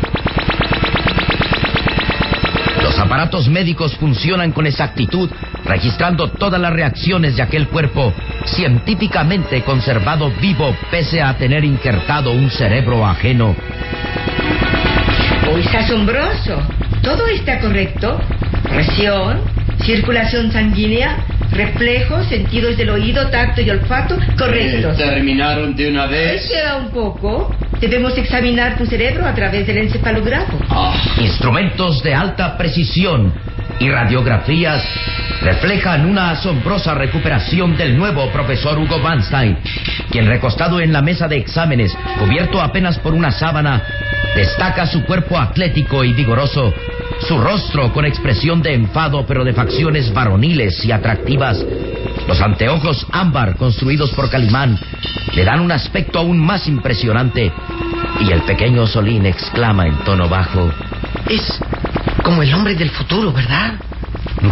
Los 2.84 3.00
aparatos 3.00 3.48
médicos 3.48 3.96
funcionan 3.96 4.52
con 4.52 4.68
exactitud, 4.68 5.30
registrando 5.64 6.32
todas 6.32 6.60
las 6.60 6.74
reacciones 6.74 7.38
de 7.38 7.44
aquel 7.44 7.70
cuerpo, 7.70 8.14
científicamente 8.48 9.62
conservado 9.62 10.30
vivo 10.42 10.76
pese 10.92 11.22
a 11.22 11.38
tener 11.38 11.64
injertado 11.64 12.34
un 12.34 12.52
cerebro 12.52 13.06
ajeno. 13.06 13.56
Oh, 15.50 15.58
es 15.58 15.74
asombroso. 15.74 16.62
Todo 17.02 17.28
está 17.28 17.62
correcto. 17.62 18.20
Presión, 18.64 19.40
circulación 19.86 20.52
sanguínea, 20.52 21.31
reflejos, 21.52 22.28
sentidos 22.28 22.78
del 22.78 22.90
oído, 22.90 23.28
tacto 23.30 23.62
y 23.62 23.70
olfato, 23.70 24.18
correctos. 24.38 24.98
¿Terminaron 24.98 25.76
de 25.76 25.90
una 25.90 26.08
vez? 26.08 26.48
Queda 26.48 26.78
un 26.78 26.90
poco. 26.90 27.56
Debemos 27.80 28.18
examinar 28.18 28.78
tu 28.78 28.86
cerebro 28.86 29.26
a 29.26 29.34
través 29.34 29.66
del 29.66 29.80
encefalografo. 29.80 30.60
Instrumentos 31.20 32.04
de 32.04 32.14
alta 32.14 32.58
precisión 32.58 33.34
y 33.80 33.90
radiografías 33.90 34.84
reflejan 35.42 36.06
una 36.06 36.32
asombrosa 36.32 36.94
recuperación 36.94 37.76
del 37.76 37.98
nuevo 37.98 38.30
profesor 38.32 38.78
Hugo 38.78 39.00
Vanstein, 39.02 39.58
quien 40.12 40.28
recostado 40.28 40.80
en 40.80 40.94
la 40.94 41.02
mesa 41.02 41.28
de 41.28 41.38
exámenes, 41.38 41.92
cubierto 42.20 42.62
apenas 42.62 43.00
por 43.00 43.14
una 43.14 43.32
sábana, 43.32 43.82
destaca 44.36 44.86
su 44.86 45.04
cuerpo 45.04 45.40
atlético 45.40 46.04
y 46.04 46.14
vigoroso, 46.14 46.74
su 47.28 47.38
rostro 47.38 47.92
con 47.94 48.06
expresión 48.06 48.62
de 48.62 48.74
enfado 48.74 49.26
pero 49.26 49.44
de 49.44 49.54
facciones 49.54 50.14
varoniles 50.14 50.84
y 50.86 50.92
atractivas. 50.92 51.64
Los 52.28 52.42
anteojos 52.42 53.06
ámbar 53.12 53.56
construidos 53.58 54.12
por 54.12 54.30
Calimán 54.30 54.78
le 55.34 55.44
dan 55.44 55.60
un 55.60 55.72
aspecto 55.72 56.20
aún 56.20 56.40
más 56.40 56.68
impresionante 56.68 57.52
y 58.20 58.32
el 58.32 58.42
pequeño 58.42 58.88
Solín 58.88 59.26
exclama 59.26 59.88
en 59.88 59.96
tono 60.04 60.30
bajo. 60.30 60.70
Es 61.30 61.60
como 62.24 62.44
el 62.44 62.54
hombre 62.54 62.76
del 62.76 62.90
futuro, 62.90 63.32
¿verdad? 63.32 63.76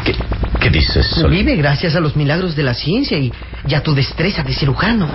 ¿Qué, 0.04 0.16
¿Qué 0.60 0.70
dices, 0.70 1.06
Solín? 1.08 1.46
Vive 1.46 1.56
gracias 1.58 1.96
a 1.96 2.00
los 2.00 2.16
milagros 2.16 2.56
de 2.56 2.64
la 2.64 2.74
ciencia 2.74 3.18
y, 3.18 3.32
y 3.68 3.74
a 3.74 3.84
tu 3.84 3.94
destreza 3.94 4.44
de 4.44 4.54
cirujano. 4.54 5.08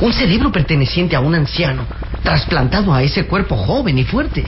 Un 0.00 0.12
cerebro 0.12 0.52
perteneciente 0.52 1.16
a 1.16 1.20
un 1.20 1.34
anciano, 1.34 1.84
trasplantado 2.22 2.92
a 2.92 3.02
ese 3.02 3.26
cuerpo 3.26 3.56
joven 3.56 3.98
y 3.98 4.04
fuerte. 4.04 4.44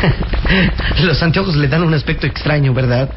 Los 1.02 1.22
anteojos 1.22 1.56
le 1.56 1.68
dan 1.68 1.82
un 1.82 1.94
aspecto 1.94 2.26
extraño, 2.26 2.72
¿verdad? 2.72 3.10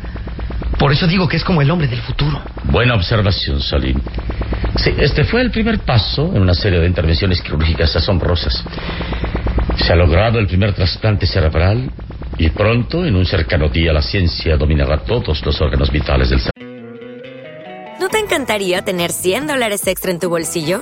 Por 0.78 0.92
eso 0.92 1.08
digo 1.08 1.28
que 1.28 1.38
es 1.38 1.44
como 1.44 1.62
el 1.62 1.72
hombre 1.72 1.88
del 1.88 2.02
futuro. 2.02 2.42
Buena 2.66 2.96
observación, 2.96 3.62
Solín. 3.62 4.02
Sí, 4.78 4.94
este 4.98 5.24
fue 5.24 5.42
el 5.42 5.52
primer 5.52 5.80
paso 5.80 6.32
en 6.36 6.42
una 6.42 6.54
serie 6.54 6.80
de 6.80 6.88
intervenciones 6.88 7.42
quirúrgicas 7.42 7.96
asombrosas. 7.96 8.64
Se 9.78 9.94
ha 9.94 9.96
logrado 9.96 10.40
el 10.40 10.48
primer 10.48 10.74
trasplante 10.74 11.26
cerebral 11.26 11.90
y 12.38 12.50
pronto, 12.50 13.06
en 13.06 13.16
un 13.16 13.26
cercano 13.26 13.70
día, 13.70 13.94
la 13.94 14.02
ciencia 14.02 14.58
dominará 14.58 15.00
todos 15.00 15.46
los 15.46 15.62
órganos 15.62 15.90
vitales 15.92 16.30
del 16.30 16.40
cerebro. 16.42 16.66
¿No 18.00 18.10
te 18.10 18.20
encantaría 18.20 18.84
tener 18.84 19.12
100 19.12 19.48
dólares 19.48 19.88
extra 19.88 20.12
en 20.12 20.20
tu 20.20 20.30
bolsillo? 20.30 20.82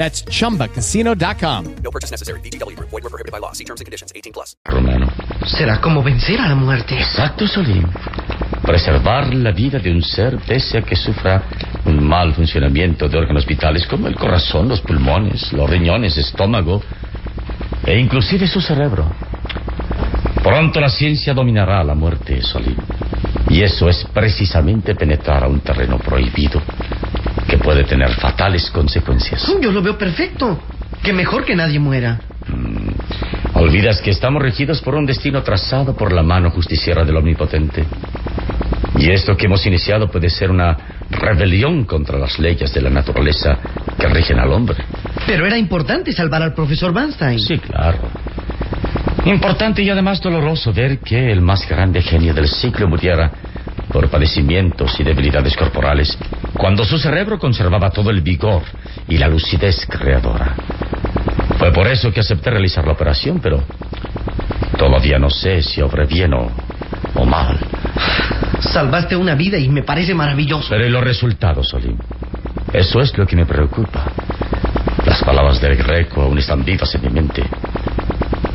That's 0.00 0.24
chumbacasino.com. 0.24 1.64
No 1.84 1.90
purchase 1.90 2.10
necessary. 2.10 2.40
BGW. 2.40 2.74
Void 2.88 3.02
were 3.04 3.10
prohibited 3.10 3.32
by 3.32 3.38
law. 3.38 3.52
See 3.52 3.64
terms 3.64 3.82
and 3.82 3.86
conditions. 3.86 4.10
18 4.16 4.32
plus. 4.32 4.56
Romano. 4.64 5.12
Será 5.44 5.78
como 5.78 6.02
vencer 6.02 6.40
a 6.40 6.48
la 6.48 6.54
muerte. 6.54 6.96
Exacto, 6.96 7.46
Solín. 7.46 7.86
Preservar 8.62 9.34
la 9.34 9.52
vida 9.52 9.78
de 9.78 9.92
un 9.92 10.02
ser 10.02 10.38
pese 10.38 10.78
a 10.78 10.82
que 10.82 10.96
sufra 10.96 11.42
un 11.84 12.02
mal 12.02 12.32
funcionamiento 12.32 13.10
de 13.10 13.18
órganos 13.18 13.44
vitales 13.44 13.86
como 13.86 14.06
el 14.06 14.14
corazón, 14.14 14.68
los 14.68 14.80
pulmones, 14.80 15.52
los 15.52 15.68
riñones, 15.68 16.16
estómago 16.16 16.80
e 17.84 17.98
inclusive 17.98 18.46
su 18.46 18.62
cerebro. 18.62 19.04
Pronto 20.42 20.80
la 20.80 20.88
ciencia 20.88 21.34
dominará 21.34 21.84
la 21.84 21.94
muerte, 21.94 22.40
Solín. 22.40 22.76
Y 23.50 23.62
eso 23.62 23.86
es 23.86 24.06
precisamente 24.14 24.94
penetrar 24.94 25.44
a 25.44 25.48
un 25.48 25.60
terreno 25.60 25.98
prohibido 25.98 26.62
que 27.48 27.58
puede 27.58 27.84
tener 27.84 28.10
fatales 28.10 28.70
consecuencias. 28.70 29.46
Yo 29.60 29.72
lo 29.72 29.82
veo 29.82 29.96
perfecto. 29.96 30.60
Que 31.02 31.12
mejor 31.12 31.44
que 31.44 31.56
nadie 31.56 31.78
muera. 31.78 32.20
Mm, 32.46 33.58
olvidas 33.58 34.00
que 34.00 34.10
estamos 34.10 34.42
regidos 34.42 34.80
por 34.82 34.94
un 34.94 35.06
destino 35.06 35.42
trazado 35.42 35.96
por 35.96 36.12
la 36.12 36.22
mano 36.22 36.50
justiciera 36.50 37.04
del 37.04 37.16
Omnipotente. 37.16 37.84
Y 38.98 39.10
esto 39.10 39.36
que 39.36 39.46
hemos 39.46 39.64
iniciado 39.66 40.10
puede 40.10 40.28
ser 40.28 40.50
una 40.50 40.76
rebelión 41.10 41.84
contra 41.84 42.18
las 42.18 42.38
leyes 42.38 42.72
de 42.74 42.82
la 42.82 42.90
naturaleza 42.90 43.58
que 43.98 44.08
rigen 44.08 44.38
al 44.38 44.52
hombre. 44.52 44.84
Pero 45.26 45.46
era 45.46 45.56
importante 45.56 46.12
salvar 46.12 46.42
al 46.42 46.52
profesor 46.52 46.92
Bernstein. 46.92 47.38
Sí, 47.38 47.58
claro. 47.58 47.98
Importante 49.24 49.82
y 49.82 49.90
además 49.90 50.20
doloroso 50.20 50.72
ver 50.72 50.98
que 50.98 51.30
el 51.30 51.40
más 51.40 51.68
grande 51.68 52.02
genio 52.02 52.34
del 52.34 52.48
siglo 52.48 52.88
muriera 52.88 53.30
por 53.92 54.08
padecimientos 54.08 54.98
y 54.98 55.04
debilidades 55.04 55.56
corporales, 55.56 56.16
cuando 56.56 56.84
su 56.84 56.98
cerebro 56.98 57.38
conservaba 57.38 57.90
todo 57.90 58.10
el 58.10 58.20
vigor 58.20 58.62
y 59.08 59.18
la 59.18 59.28
lucidez 59.28 59.86
creadora. 59.88 60.54
Fue 61.58 61.72
por 61.72 61.86
eso 61.86 62.12
que 62.12 62.20
acepté 62.20 62.50
realizar 62.50 62.86
la 62.86 62.92
operación, 62.92 63.40
pero 63.40 63.62
todavía 64.78 65.18
no 65.18 65.28
sé 65.28 65.62
si 65.62 65.82
obré 65.82 66.06
bien 66.06 66.32
o, 66.34 66.50
o 67.14 67.24
mal. 67.24 67.58
Salvaste 68.60 69.16
una 69.16 69.34
vida 69.34 69.58
y 69.58 69.68
me 69.68 69.82
parece 69.82 70.14
maravilloso. 70.14 70.68
Pero 70.70 70.86
¿y 70.86 70.90
los 70.90 71.02
resultados, 71.02 71.68
Solim? 71.68 71.98
Eso 72.72 73.00
es 73.00 73.16
lo 73.18 73.26
que 73.26 73.36
me 73.36 73.46
preocupa. 73.46 74.04
Las 75.04 75.22
palabras 75.24 75.60
del 75.60 75.76
Greco 75.76 76.22
aún 76.22 76.38
están 76.38 76.64
vivas 76.64 76.94
en 76.94 77.02
mi 77.02 77.10
mente. 77.10 77.42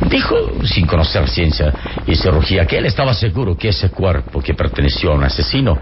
Dijo, 0.08 0.36
sin 0.64 0.86
conocer 0.86 1.28
ciencia 1.28 1.72
y 2.06 2.14
cirugía, 2.14 2.66
que 2.66 2.78
él 2.78 2.86
estaba 2.86 3.14
seguro 3.14 3.56
que 3.56 3.68
ese 3.68 3.90
cuerpo 3.90 4.40
que 4.40 4.54
perteneció 4.54 5.12
a 5.12 5.14
un 5.14 5.24
asesino 5.24 5.78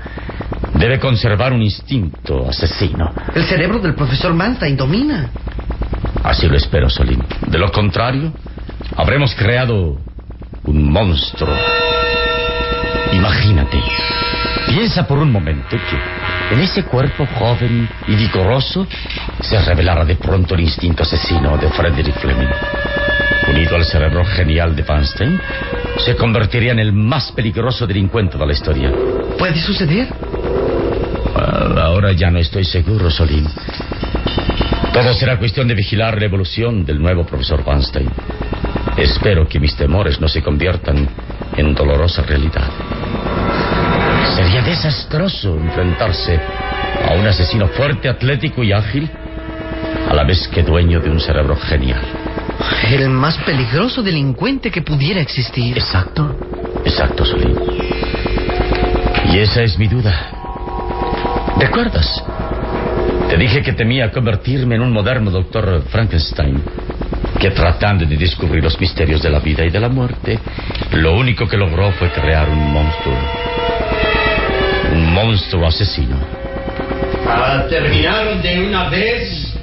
debe 0.75 0.99
conservar 0.99 1.53
un 1.53 1.63
instinto 1.63 2.49
asesino. 2.49 3.13
El 3.35 3.45
cerebro 3.45 3.79
del 3.79 3.95
profesor 3.95 4.35
Manstein 4.35 4.77
domina. 4.77 5.31
Así 6.23 6.49
lo 6.49 6.57
espero, 6.57 6.89
Solín. 6.89 7.23
De 7.47 7.59
lo 7.59 7.71
contrario, 7.71 8.33
habremos 8.97 9.35
creado 9.35 9.99
un 10.65 10.91
monstruo. 10.91 11.55
Imagínate. 13.13 13.81
Piensa 14.69 15.07
por 15.07 15.19
un 15.19 15.31
momento 15.31 15.77
que 15.77 16.55
en 16.55 16.61
ese 16.61 16.85
cuerpo 16.85 17.27
joven 17.27 17.89
y 18.09 18.15
vigoroso 18.17 18.87
se 19.41 19.61
revelara 19.61 20.05
de 20.05 20.17
pronto 20.17 20.55
el 20.55 20.61
instinto 20.61 21.03
asesino 21.03 21.57
de 21.59 21.69
Frederick 21.69 22.19
Fleming. 22.19 22.49
Unido 23.49 23.77
al 23.77 23.85
cerebro 23.85 24.25
genial 24.25 24.75
de 24.75 24.83
Bernstein, 24.83 25.41
se 25.99 26.17
convertiría 26.17 26.73
en 26.73 26.79
el 26.79 26.93
más 26.93 27.33
peligroso 27.33 27.87
delincuente 27.87 28.39
de 28.39 28.47
la 28.47 28.53
historia. 28.53 28.93
¿Puede 29.39 29.61
suceder? 29.61 30.09
Well, 31.35 31.79
ahora 31.79 32.13
ya 32.13 32.31
no 32.31 32.39
estoy 32.39 32.65
seguro, 32.65 33.11
Solín. 33.11 33.47
Todo 34.93 35.13
será 35.15 35.39
cuestión 35.39 35.67
de 35.69 35.75
vigilar 35.75 36.19
la 36.19 36.27
evolución 36.27 36.85
del 36.85 37.03
nuevo 37.03 37.25
profesor 37.27 37.65
Bernstein. 37.65 38.09
Espero 38.97 39.49
que 39.49 39.59
mis 39.59 39.75
temores 39.77 40.21
no 40.21 40.29
se 40.29 40.43
conviertan 40.43 41.09
en 41.57 41.75
dolorosa 41.75 42.23
realidad. 42.23 42.71
Sería 44.37 44.63
desastroso 44.63 45.57
enfrentarse 45.57 46.39
a 47.09 47.15
un 47.15 47.27
asesino 47.27 47.69
fuerte, 47.69 48.09
atlético 48.09 48.63
y 48.63 48.73
ágil, 48.73 49.11
a 50.09 50.15
la 50.15 50.25
vez 50.25 50.49
que 50.49 50.63
dueño 50.63 51.01
de 51.01 51.11
un 51.11 51.21
cerebro 51.21 51.57
genial. 51.57 52.01
El 52.91 53.09
más 53.11 53.37
peligroso 53.39 54.03
delincuente 54.03 54.71
que 54.71 54.83
pudiera 54.83 55.21
existir. 55.21 55.77
Exacto, 55.77 56.37
exacto, 56.85 57.25
Solín. 57.25 57.57
Y 59.33 59.39
esa 59.39 59.63
es 59.63 59.79
mi 59.79 59.89
duda. 59.89 60.13
¿Recuerdas? 61.59 62.23
Te 63.29 63.37
dije 63.37 63.63
que 63.63 63.73
temía 63.73 64.11
convertirme 64.11 64.77
en 64.77 64.83
un 64.83 64.93
moderno 64.93 65.31
doctor 65.31 65.83
Frankenstein, 65.89 66.63
que 67.41 67.51
tratando 67.51 68.05
de 68.05 68.17
descubrir 68.17 68.63
los 68.63 68.79
misterios 68.79 69.23
de 69.23 69.31
la 69.31 69.41
vida 69.41 69.65
y 69.65 69.71
de 69.71 69.81
la 69.81 69.89
muerte, 69.89 70.39
lo 70.93 71.17
único 71.17 71.49
que 71.49 71.57
logró 71.57 71.91
fue 71.93 72.11
crear 72.11 72.49
un 72.49 72.73
monstruo. 72.73 73.17
Un 74.93 75.13
monstruo 75.13 75.67
asesino. 75.67 76.17
Ah, 77.27 77.65
¿Terminaron 77.69 78.41
de 78.43 78.67
una 78.67 78.89
vez? 78.89 79.55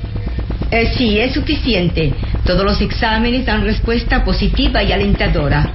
Eh, 0.71 0.93
sí, 0.97 1.19
es 1.19 1.33
suficiente. 1.33 2.13
Todos 2.45 2.65
los 2.65 2.81
exámenes 2.81 3.45
dan 3.45 3.63
respuesta 3.63 4.23
positiva 4.23 4.81
y 4.83 4.91
alentadora. 4.91 5.71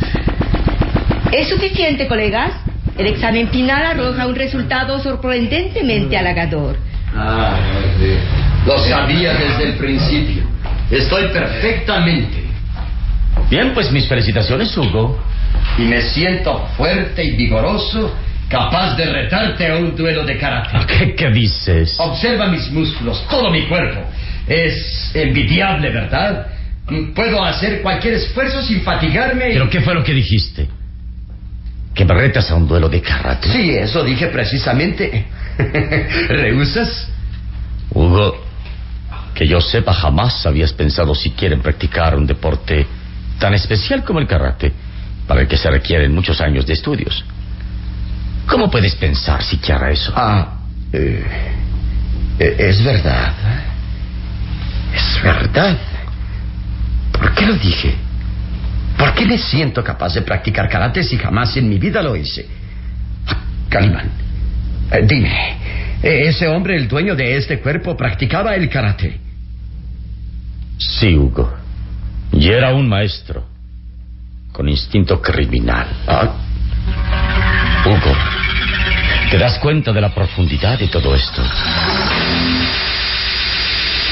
¿Es 1.33 1.49
suficiente, 1.49 2.07
colegas? 2.07 2.53
El 2.99 3.07
examen 3.09 3.49
final 3.49 3.83
arroja 3.85 4.27
un 4.27 4.35
resultado 4.35 4.99
sorprendentemente 5.01 6.17
halagador. 6.17 6.77
Ah, 7.15 7.57
sí. 7.99 8.15
Lo 8.67 8.79
sabía 8.79 9.35
desde 9.35 9.65
el 9.65 9.75
principio. 9.75 10.43
Estoy 10.91 11.29
perfectamente. 11.29 12.45
Bien, 13.51 13.73
pues 13.75 13.93
mis 13.93 14.09
felicitaciones, 14.09 14.77
Hugo. 14.77 15.19
Y 15.79 15.83
me 15.83 16.01
siento 16.01 16.67
fuerte 16.77 17.23
y 17.23 17.37
vigoroso, 17.37 18.15
capaz 18.49 18.97
de 18.97 19.07
retarte 19.07 19.71
a 19.71 19.77
un 19.77 19.95
duelo 19.95 20.25
de 20.25 20.39
karate. 20.39 20.79
¿Qué, 20.87 21.15
qué 21.15 21.31
dices? 21.31 21.97
Observa 21.99 22.49
mis 22.49 22.71
músculos, 22.71 23.25
todo 23.29 23.51
mi 23.51 23.63
cuerpo. 23.63 24.01
Es 24.49 25.13
envidiable, 25.15 25.91
¿verdad? 25.91 26.47
Puedo 27.15 27.45
hacer 27.45 27.83
cualquier 27.83 28.15
esfuerzo 28.15 28.63
sin 28.63 28.83
fatigarme. 28.83 29.51
y- 29.51 29.53
¿Pero 29.55 29.69
qué 29.69 29.81
fue 29.81 29.95
lo 29.95 30.05
que 30.05 30.13
dijiste? 30.13 30.69
¿Que 31.95 32.05
me 32.05 32.15
retas 32.15 32.51
a 32.51 32.55
un 32.55 32.69
duelo 32.69 32.89
de 32.89 33.01
karate? 33.01 33.49
Sí, 33.51 33.71
eso 33.71 34.05
dije 34.05 34.27
precisamente. 34.29 35.27
¿Rehusas? 36.29 37.09
Hugo, 37.91 38.37
que 39.35 39.47
yo 39.49 39.61
sepa, 39.61 39.93
jamás 39.95 40.45
habías 40.47 40.73
pensado 40.73 41.15
siquiera 41.15 41.55
en 41.55 41.63
practicar 41.63 42.15
un 42.17 42.27
deporte 42.27 42.87
tan 43.39 43.55
especial 43.55 44.05
como 44.05 44.19
el 44.21 44.27
karate, 44.27 44.73
para 45.27 45.41
el 45.41 45.49
que 45.49 45.57
se 45.57 45.71
requieren 45.71 46.15
muchos 46.15 46.41
años 46.41 46.67
de 46.67 46.75
estudios. 46.75 47.25
¿Cómo 48.47 48.71
puedes 48.71 48.95
pensar 48.95 49.43
siquiera 49.43 49.91
eso? 49.91 50.13
Ah, 50.15 50.59
eh, 50.93 51.25
eh, 52.39 52.57
es 52.59 52.85
verdad. 52.85 53.33
Es 54.95 55.23
verdad. 55.23 55.77
¿Por 57.19 57.35
qué 57.35 57.47
lo 57.47 57.55
dije? 57.55 57.95
¿Por 58.97 59.15
qué 59.15 59.27
me 59.27 59.39
siento 59.39 59.83
capaz 59.85 60.15
de 60.15 60.23
practicar 60.23 60.69
karate 60.69 61.03
si 61.03 61.17
jamás 61.17 61.57
en 61.57 61.69
mi 61.69 61.79
vida 61.79 62.03
lo 62.03 62.17
hice? 62.17 62.47
Ah, 63.27 63.37
Calimán, 63.69 64.11
eh, 64.91 65.03
dime, 65.07 65.57
eh, 66.03 66.29
¿ese 66.29 66.49
hombre, 66.49 66.77
el 66.77 66.89
dueño 66.89 67.15
de 67.15 67.37
este 67.37 67.61
cuerpo, 67.61 67.97
practicaba 67.97 68.55
el 68.55 68.69
karate? 68.69 69.19
Sí, 70.79 71.17
Hugo. 71.17 71.53
Y 72.33 72.49
era 72.49 72.75
un 72.75 72.89
maestro. 72.89 73.45
Con 74.53 74.69
instinto 74.69 75.21
criminal. 75.21 75.87
Ah, 76.07 76.35
Hugo, 77.85 78.17
¿te 79.31 79.39
das 79.39 79.59
cuenta 79.59 79.93
de 79.93 80.01
la 80.01 80.15
profundidad 80.15 80.79
de 80.79 80.89
todo 80.89 81.15
esto? 81.15 81.43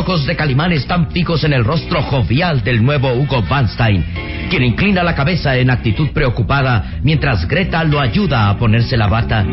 ojos 0.00 0.26
de 0.26 0.34
Calimán 0.34 0.72
están 0.72 1.10
fijos 1.10 1.44
en 1.44 1.52
el 1.52 1.62
rostro 1.62 2.02
jovial 2.02 2.64
del 2.64 2.82
nuevo 2.82 3.12
Hugo 3.12 3.42
Vanstein, 3.42 4.02
quien 4.48 4.64
inclina 4.64 5.02
la 5.02 5.14
cabeza 5.14 5.56
en 5.56 5.68
actitud 5.68 6.08
preocupada 6.14 7.00
mientras 7.02 7.46
Greta 7.46 7.84
lo 7.84 8.00
ayuda 8.00 8.48
a 8.48 8.58
ponerse 8.58 8.96
la 8.96 9.08
bata. 9.08 9.44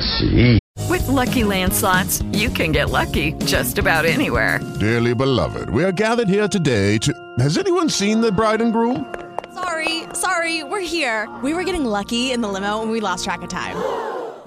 Sí. 0.00 0.58
With 0.90 1.06
Lucky 1.06 1.44
Land 1.44 1.72
slots, 1.72 2.22
you 2.32 2.50
can 2.50 2.72
get 2.72 2.90
lucky 2.90 3.34
just 3.46 3.78
about 3.78 4.04
anywhere. 4.04 4.58
Dearly 4.80 5.14
beloved, 5.14 5.70
we 5.70 5.84
are 5.84 5.92
gathered 5.92 6.28
here 6.28 6.48
today 6.48 6.98
to. 6.98 7.12
Has 7.38 7.58
anyone 7.58 7.88
seen 7.88 8.20
the 8.20 8.32
bride 8.32 8.60
and 8.60 8.72
groom? 8.72 9.06
Sorry, 9.54 10.02
sorry, 10.14 10.64
we're 10.64 10.80
here. 10.80 11.28
We 11.44 11.54
were 11.54 11.62
getting 11.62 11.84
lucky 11.84 12.32
in 12.32 12.40
the 12.40 12.48
limo 12.48 12.82
and 12.82 12.90
we 12.90 13.00
lost 13.00 13.24
track 13.24 13.42
of 13.42 13.48
time. 13.48 13.76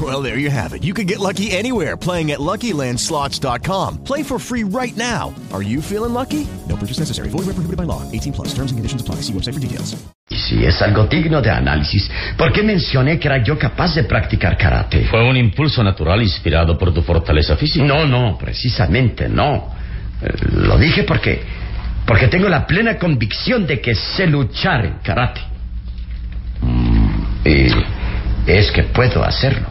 Well, 0.00 0.22
there 0.22 0.38
you 0.38 0.50
have 0.50 0.72
it. 0.72 0.82
You 0.82 0.94
can 0.94 1.06
get 1.06 1.18
lucky 1.20 1.50
anywhere 1.52 1.96
playing 1.98 2.32
at 2.32 2.40
LuckyLandSlots.com. 2.40 3.98
Play 4.04 4.22
for 4.24 4.38
free 4.38 4.64
right 4.64 4.96
now. 4.96 5.34
Are 5.52 5.62
you 5.62 5.82
feeling 5.82 6.14
lucky? 6.14 6.46
No 6.68 6.76
purchase 6.76 6.98
necessary. 6.98 7.28
Void 7.28 7.44
where 7.46 7.54
prohibited 7.54 7.76
by 7.76 7.84
law. 7.84 8.00
18 8.10 8.32
plus. 8.32 8.48
Terms 8.54 8.72
and 8.72 8.78
conditions 8.78 9.02
apply. 9.02 9.16
See 9.16 9.34
website 9.34 9.52
for 9.54 9.60
details. 9.60 9.94
Y 10.30 10.36
si 10.36 10.64
es 10.64 10.80
algo 10.80 11.06
digno 11.06 11.42
de 11.42 11.50
análisis, 11.50 12.08
¿por 12.38 12.52
qué 12.52 12.62
mencioné 12.62 13.18
que 13.18 13.28
era 13.28 13.42
yo 13.44 13.58
capaz 13.58 13.94
de 13.94 14.04
practicar 14.04 14.56
karate? 14.56 15.04
Fue 15.10 15.28
un 15.28 15.36
impulso 15.36 15.82
natural 15.84 16.22
inspirado 16.22 16.78
por 16.78 16.92
tu 16.94 17.02
fortaleza 17.02 17.54
física. 17.56 17.84
No, 17.84 18.06
no, 18.06 18.38
precisamente 18.38 19.28
no. 19.28 19.68
Eh, 20.22 20.32
Lo 20.52 20.78
dije 20.78 21.02
porque 21.04 21.42
porque 22.06 22.28
tengo 22.28 22.48
la 22.48 22.66
plena 22.66 22.98
convicción 22.98 23.66
de 23.66 23.80
que 23.80 23.94
sé 23.94 24.26
luchar 24.26 24.84
en 24.86 24.94
karate. 25.02 25.40
Mm, 26.62 27.46
Y 27.46 27.66
es 28.50 28.70
que 28.72 28.84
puedo 28.84 29.22
hacerlo. 29.22 29.68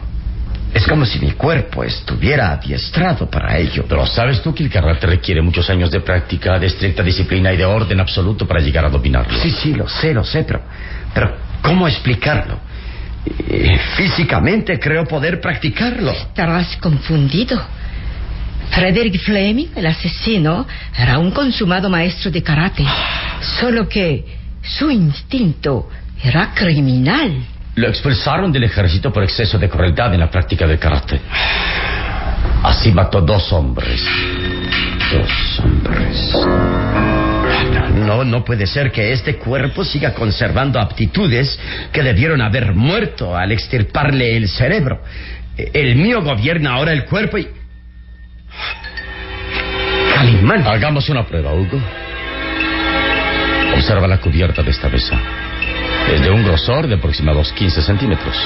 Es 0.72 0.86
como 0.86 1.04
si 1.04 1.18
mi 1.18 1.32
cuerpo 1.32 1.84
estuviera 1.84 2.52
adiestrado 2.52 3.28
para 3.28 3.58
ello. 3.58 3.84
Pero 3.86 4.06
sabes 4.06 4.40
tú 4.42 4.54
que 4.54 4.62
el 4.62 4.70
karate 4.70 5.06
requiere 5.06 5.42
muchos 5.42 5.68
años 5.68 5.90
de 5.90 6.00
práctica, 6.00 6.58
de 6.58 6.66
estricta 6.66 7.02
disciplina 7.02 7.52
y 7.52 7.58
de 7.58 7.64
orden 7.64 8.00
absoluto 8.00 8.46
para 8.46 8.60
llegar 8.60 8.84
a 8.86 8.88
dominarlo. 8.88 9.38
Sí, 9.38 9.50
sí, 9.50 9.74
lo 9.74 9.86
sé, 9.86 10.14
lo 10.14 10.24
sé, 10.24 10.44
pero, 10.44 10.62
pero 11.12 11.36
¿cómo 11.60 11.86
explicarlo? 11.86 12.58
Eh, 13.48 13.78
Físicamente 13.96 14.78
creo 14.78 15.04
poder 15.04 15.40
practicarlo. 15.40 16.10
Estarás 16.10 16.76
confundido. 16.78 17.60
Frederick 18.70 19.20
Fleming, 19.20 19.66
el 19.76 19.84
asesino, 19.86 20.66
era 20.96 21.18
un 21.18 21.30
consumado 21.32 21.90
maestro 21.90 22.30
de 22.30 22.42
karate. 22.42 22.84
Solo 23.60 23.86
que 23.86 24.24
su 24.62 24.90
instinto 24.90 25.90
era 26.24 26.54
criminal. 26.54 27.51
Lo 27.74 27.88
expulsaron 27.88 28.52
del 28.52 28.64
ejército 28.64 29.12
por 29.12 29.22
exceso 29.22 29.58
de 29.58 29.68
crueldad 29.68 30.12
en 30.12 30.20
la 30.20 30.30
práctica 30.30 30.66
del 30.66 30.78
karate. 30.78 31.20
Así 32.62 32.92
mató 32.92 33.20
dos 33.22 33.50
hombres. 33.52 34.04
Dos 35.10 35.60
hombres. 35.60 36.32
No, 37.94 38.24
no 38.24 38.44
puede 38.44 38.66
ser 38.66 38.92
que 38.92 39.12
este 39.12 39.36
cuerpo 39.36 39.84
siga 39.84 40.12
conservando 40.12 40.80
aptitudes 40.80 41.58
que 41.92 42.02
debieron 42.02 42.42
haber 42.42 42.74
muerto 42.74 43.36
al 43.36 43.52
extirparle 43.52 44.36
el 44.36 44.48
cerebro. 44.48 45.02
El 45.56 45.96
mío 45.96 46.22
gobierna 46.22 46.74
ahora 46.74 46.92
el 46.92 47.04
cuerpo 47.04 47.38
y... 47.38 47.48
Calimán. 50.14 50.66
Hagamos 50.66 51.08
una 51.08 51.26
prueba, 51.26 51.54
Hugo. 51.54 51.80
Observa 53.74 54.06
la 54.06 54.18
cubierta 54.18 54.62
de 54.62 54.70
esta 54.70 54.88
mesa. 54.88 55.18
Es 56.10 56.20
de 56.20 56.30
un 56.30 56.44
grosor 56.44 56.86
de 56.86 56.94
aproximados 56.94 57.52
15 57.52 57.82
centímetros. 57.82 58.36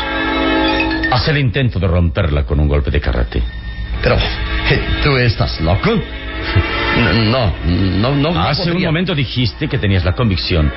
Haz 1.10 1.28
el 1.28 1.38
intento 1.38 1.78
de 1.78 1.86
romperla 1.86 2.44
con 2.44 2.60
un 2.60 2.68
golpe 2.68 2.90
de 2.90 3.00
karate. 3.00 3.42
Pero, 4.02 4.16
¿tú 5.02 5.16
estás 5.16 5.60
loco? 5.60 5.90
No, 7.30 7.52
no, 7.64 8.14
no. 8.14 8.32
no 8.32 8.40
Hace 8.40 8.70
un 8.70 8.82
momento 8.82 9.14
dijiste 9.14 9.68
que 9.68 9.78
tenías 9.78 10.04
la 10.04 10.12
convicción 10.12 10.72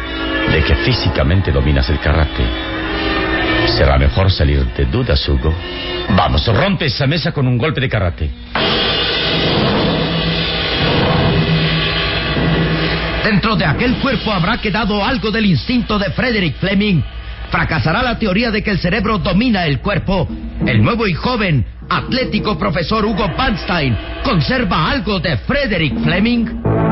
de 0.52 0.64
que 0.64 0.76
físicamente 0.76 1.52
dominas 1.52 1.90
el 1.90 2.00
karate. 2.00 2.44
Será 3.68 3.98
mejor 3.98 4.32
salir 4.32 4.66
de 4.74 4.86
dudas, 4.86 5.28
Hugo. 5.28 5.54
Vamos, 6.16 6.46
rompe 6.48 6.86
esa 6.86 7.06
mesa 7.06 7.32
con 7.32 7.48
un 7.48 7.58
golpe 7.58 7.82
de 7.82 7.90
karate. 7.90 8.30
Dentro 13.24 13.56
de 13.56 13.66
aquel 13.66 13.96
cuerpo 13.98 14.32
habrá 14.32 14.58
quedado 14.58 15.04
algo 15.04 15.30
del 15.30 15.46
instinto 15.46 16.00
de 16.00 16.10
Frederick 16.12 16.58
Fleming. 16.58 17.02
Fracasará 17.52 18.02
la 18.02 18.18
teoría 18.18 18.52
de 18.52 18.64
que 18.64 18.72
el 18.72 18.80
cerebro 18.80 19.18
domina 19.18 19.66
el 19.66 19.80
cuerpo. 19.80 20.28
El 20.66 20.82
nuevo 20.84 21.08
y 21.08 21.14
joven, 21.14 21.66
atlético 21.90 22.58
profesor 22.58 23.06
Hugo 23.06 23.36
Panstein 23.36 23.98
conserva 24.24 24.90
algo 24.90 25.20
de 25.20 25.38
Frederick 25.38 26.00
Fleming. 26.02 26.89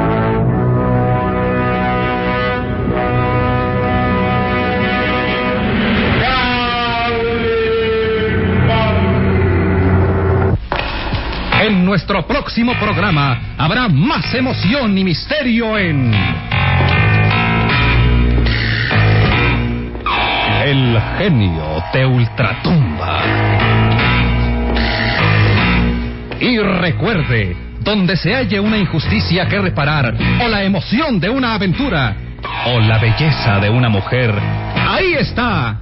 Nuestro 11.97 12.27
próximo 12.27 12.75
programa 12.75 13.55
habrá 13.57 13.87
más 13.87 14.31
emoción 14.35 14.95
y 14.95 15.03
misterio 15.03 15.79
en. 15.79 16.13
El 20.63 21.01
genio 21.17 21.83
de 21.91 22.05
Ultratumba. 22.05 23.23
Y 26.39 26.59
recuerde, 26.59 27.57
donde 27.79 28.15
se 28.15 28.31
halle 28.35 28.59
una 28.59 28.77
injusticia 28.77 29.47
que 29.47 29.59
reparar, 29.59 30.15
o 30.39 30.47
la 30.47 30.63
emoción 30.63 31.19
de 31.19 31.31
una 31.31 31.55
aventura, 31.55 32.15
o 32.67 32.79
la 32.79 32.99
belleza 32.99 33.59
de 33.59 33.71
una 33.71 33.89
mujer, 33.89 34.35
ahí 34.87 35.15
está. 35.15 35.79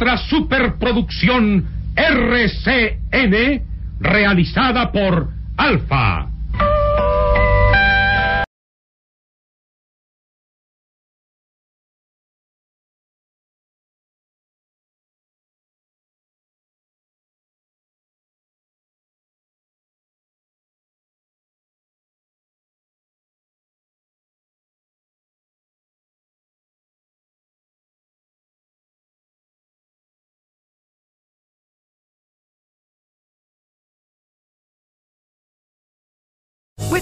Otra 0.00 0.16
superproducción 0.16 1.66
RCN 1.94 3.62
realizada 4.00 4.90
por 4.90 5.28
Alfa. 5.58 6.29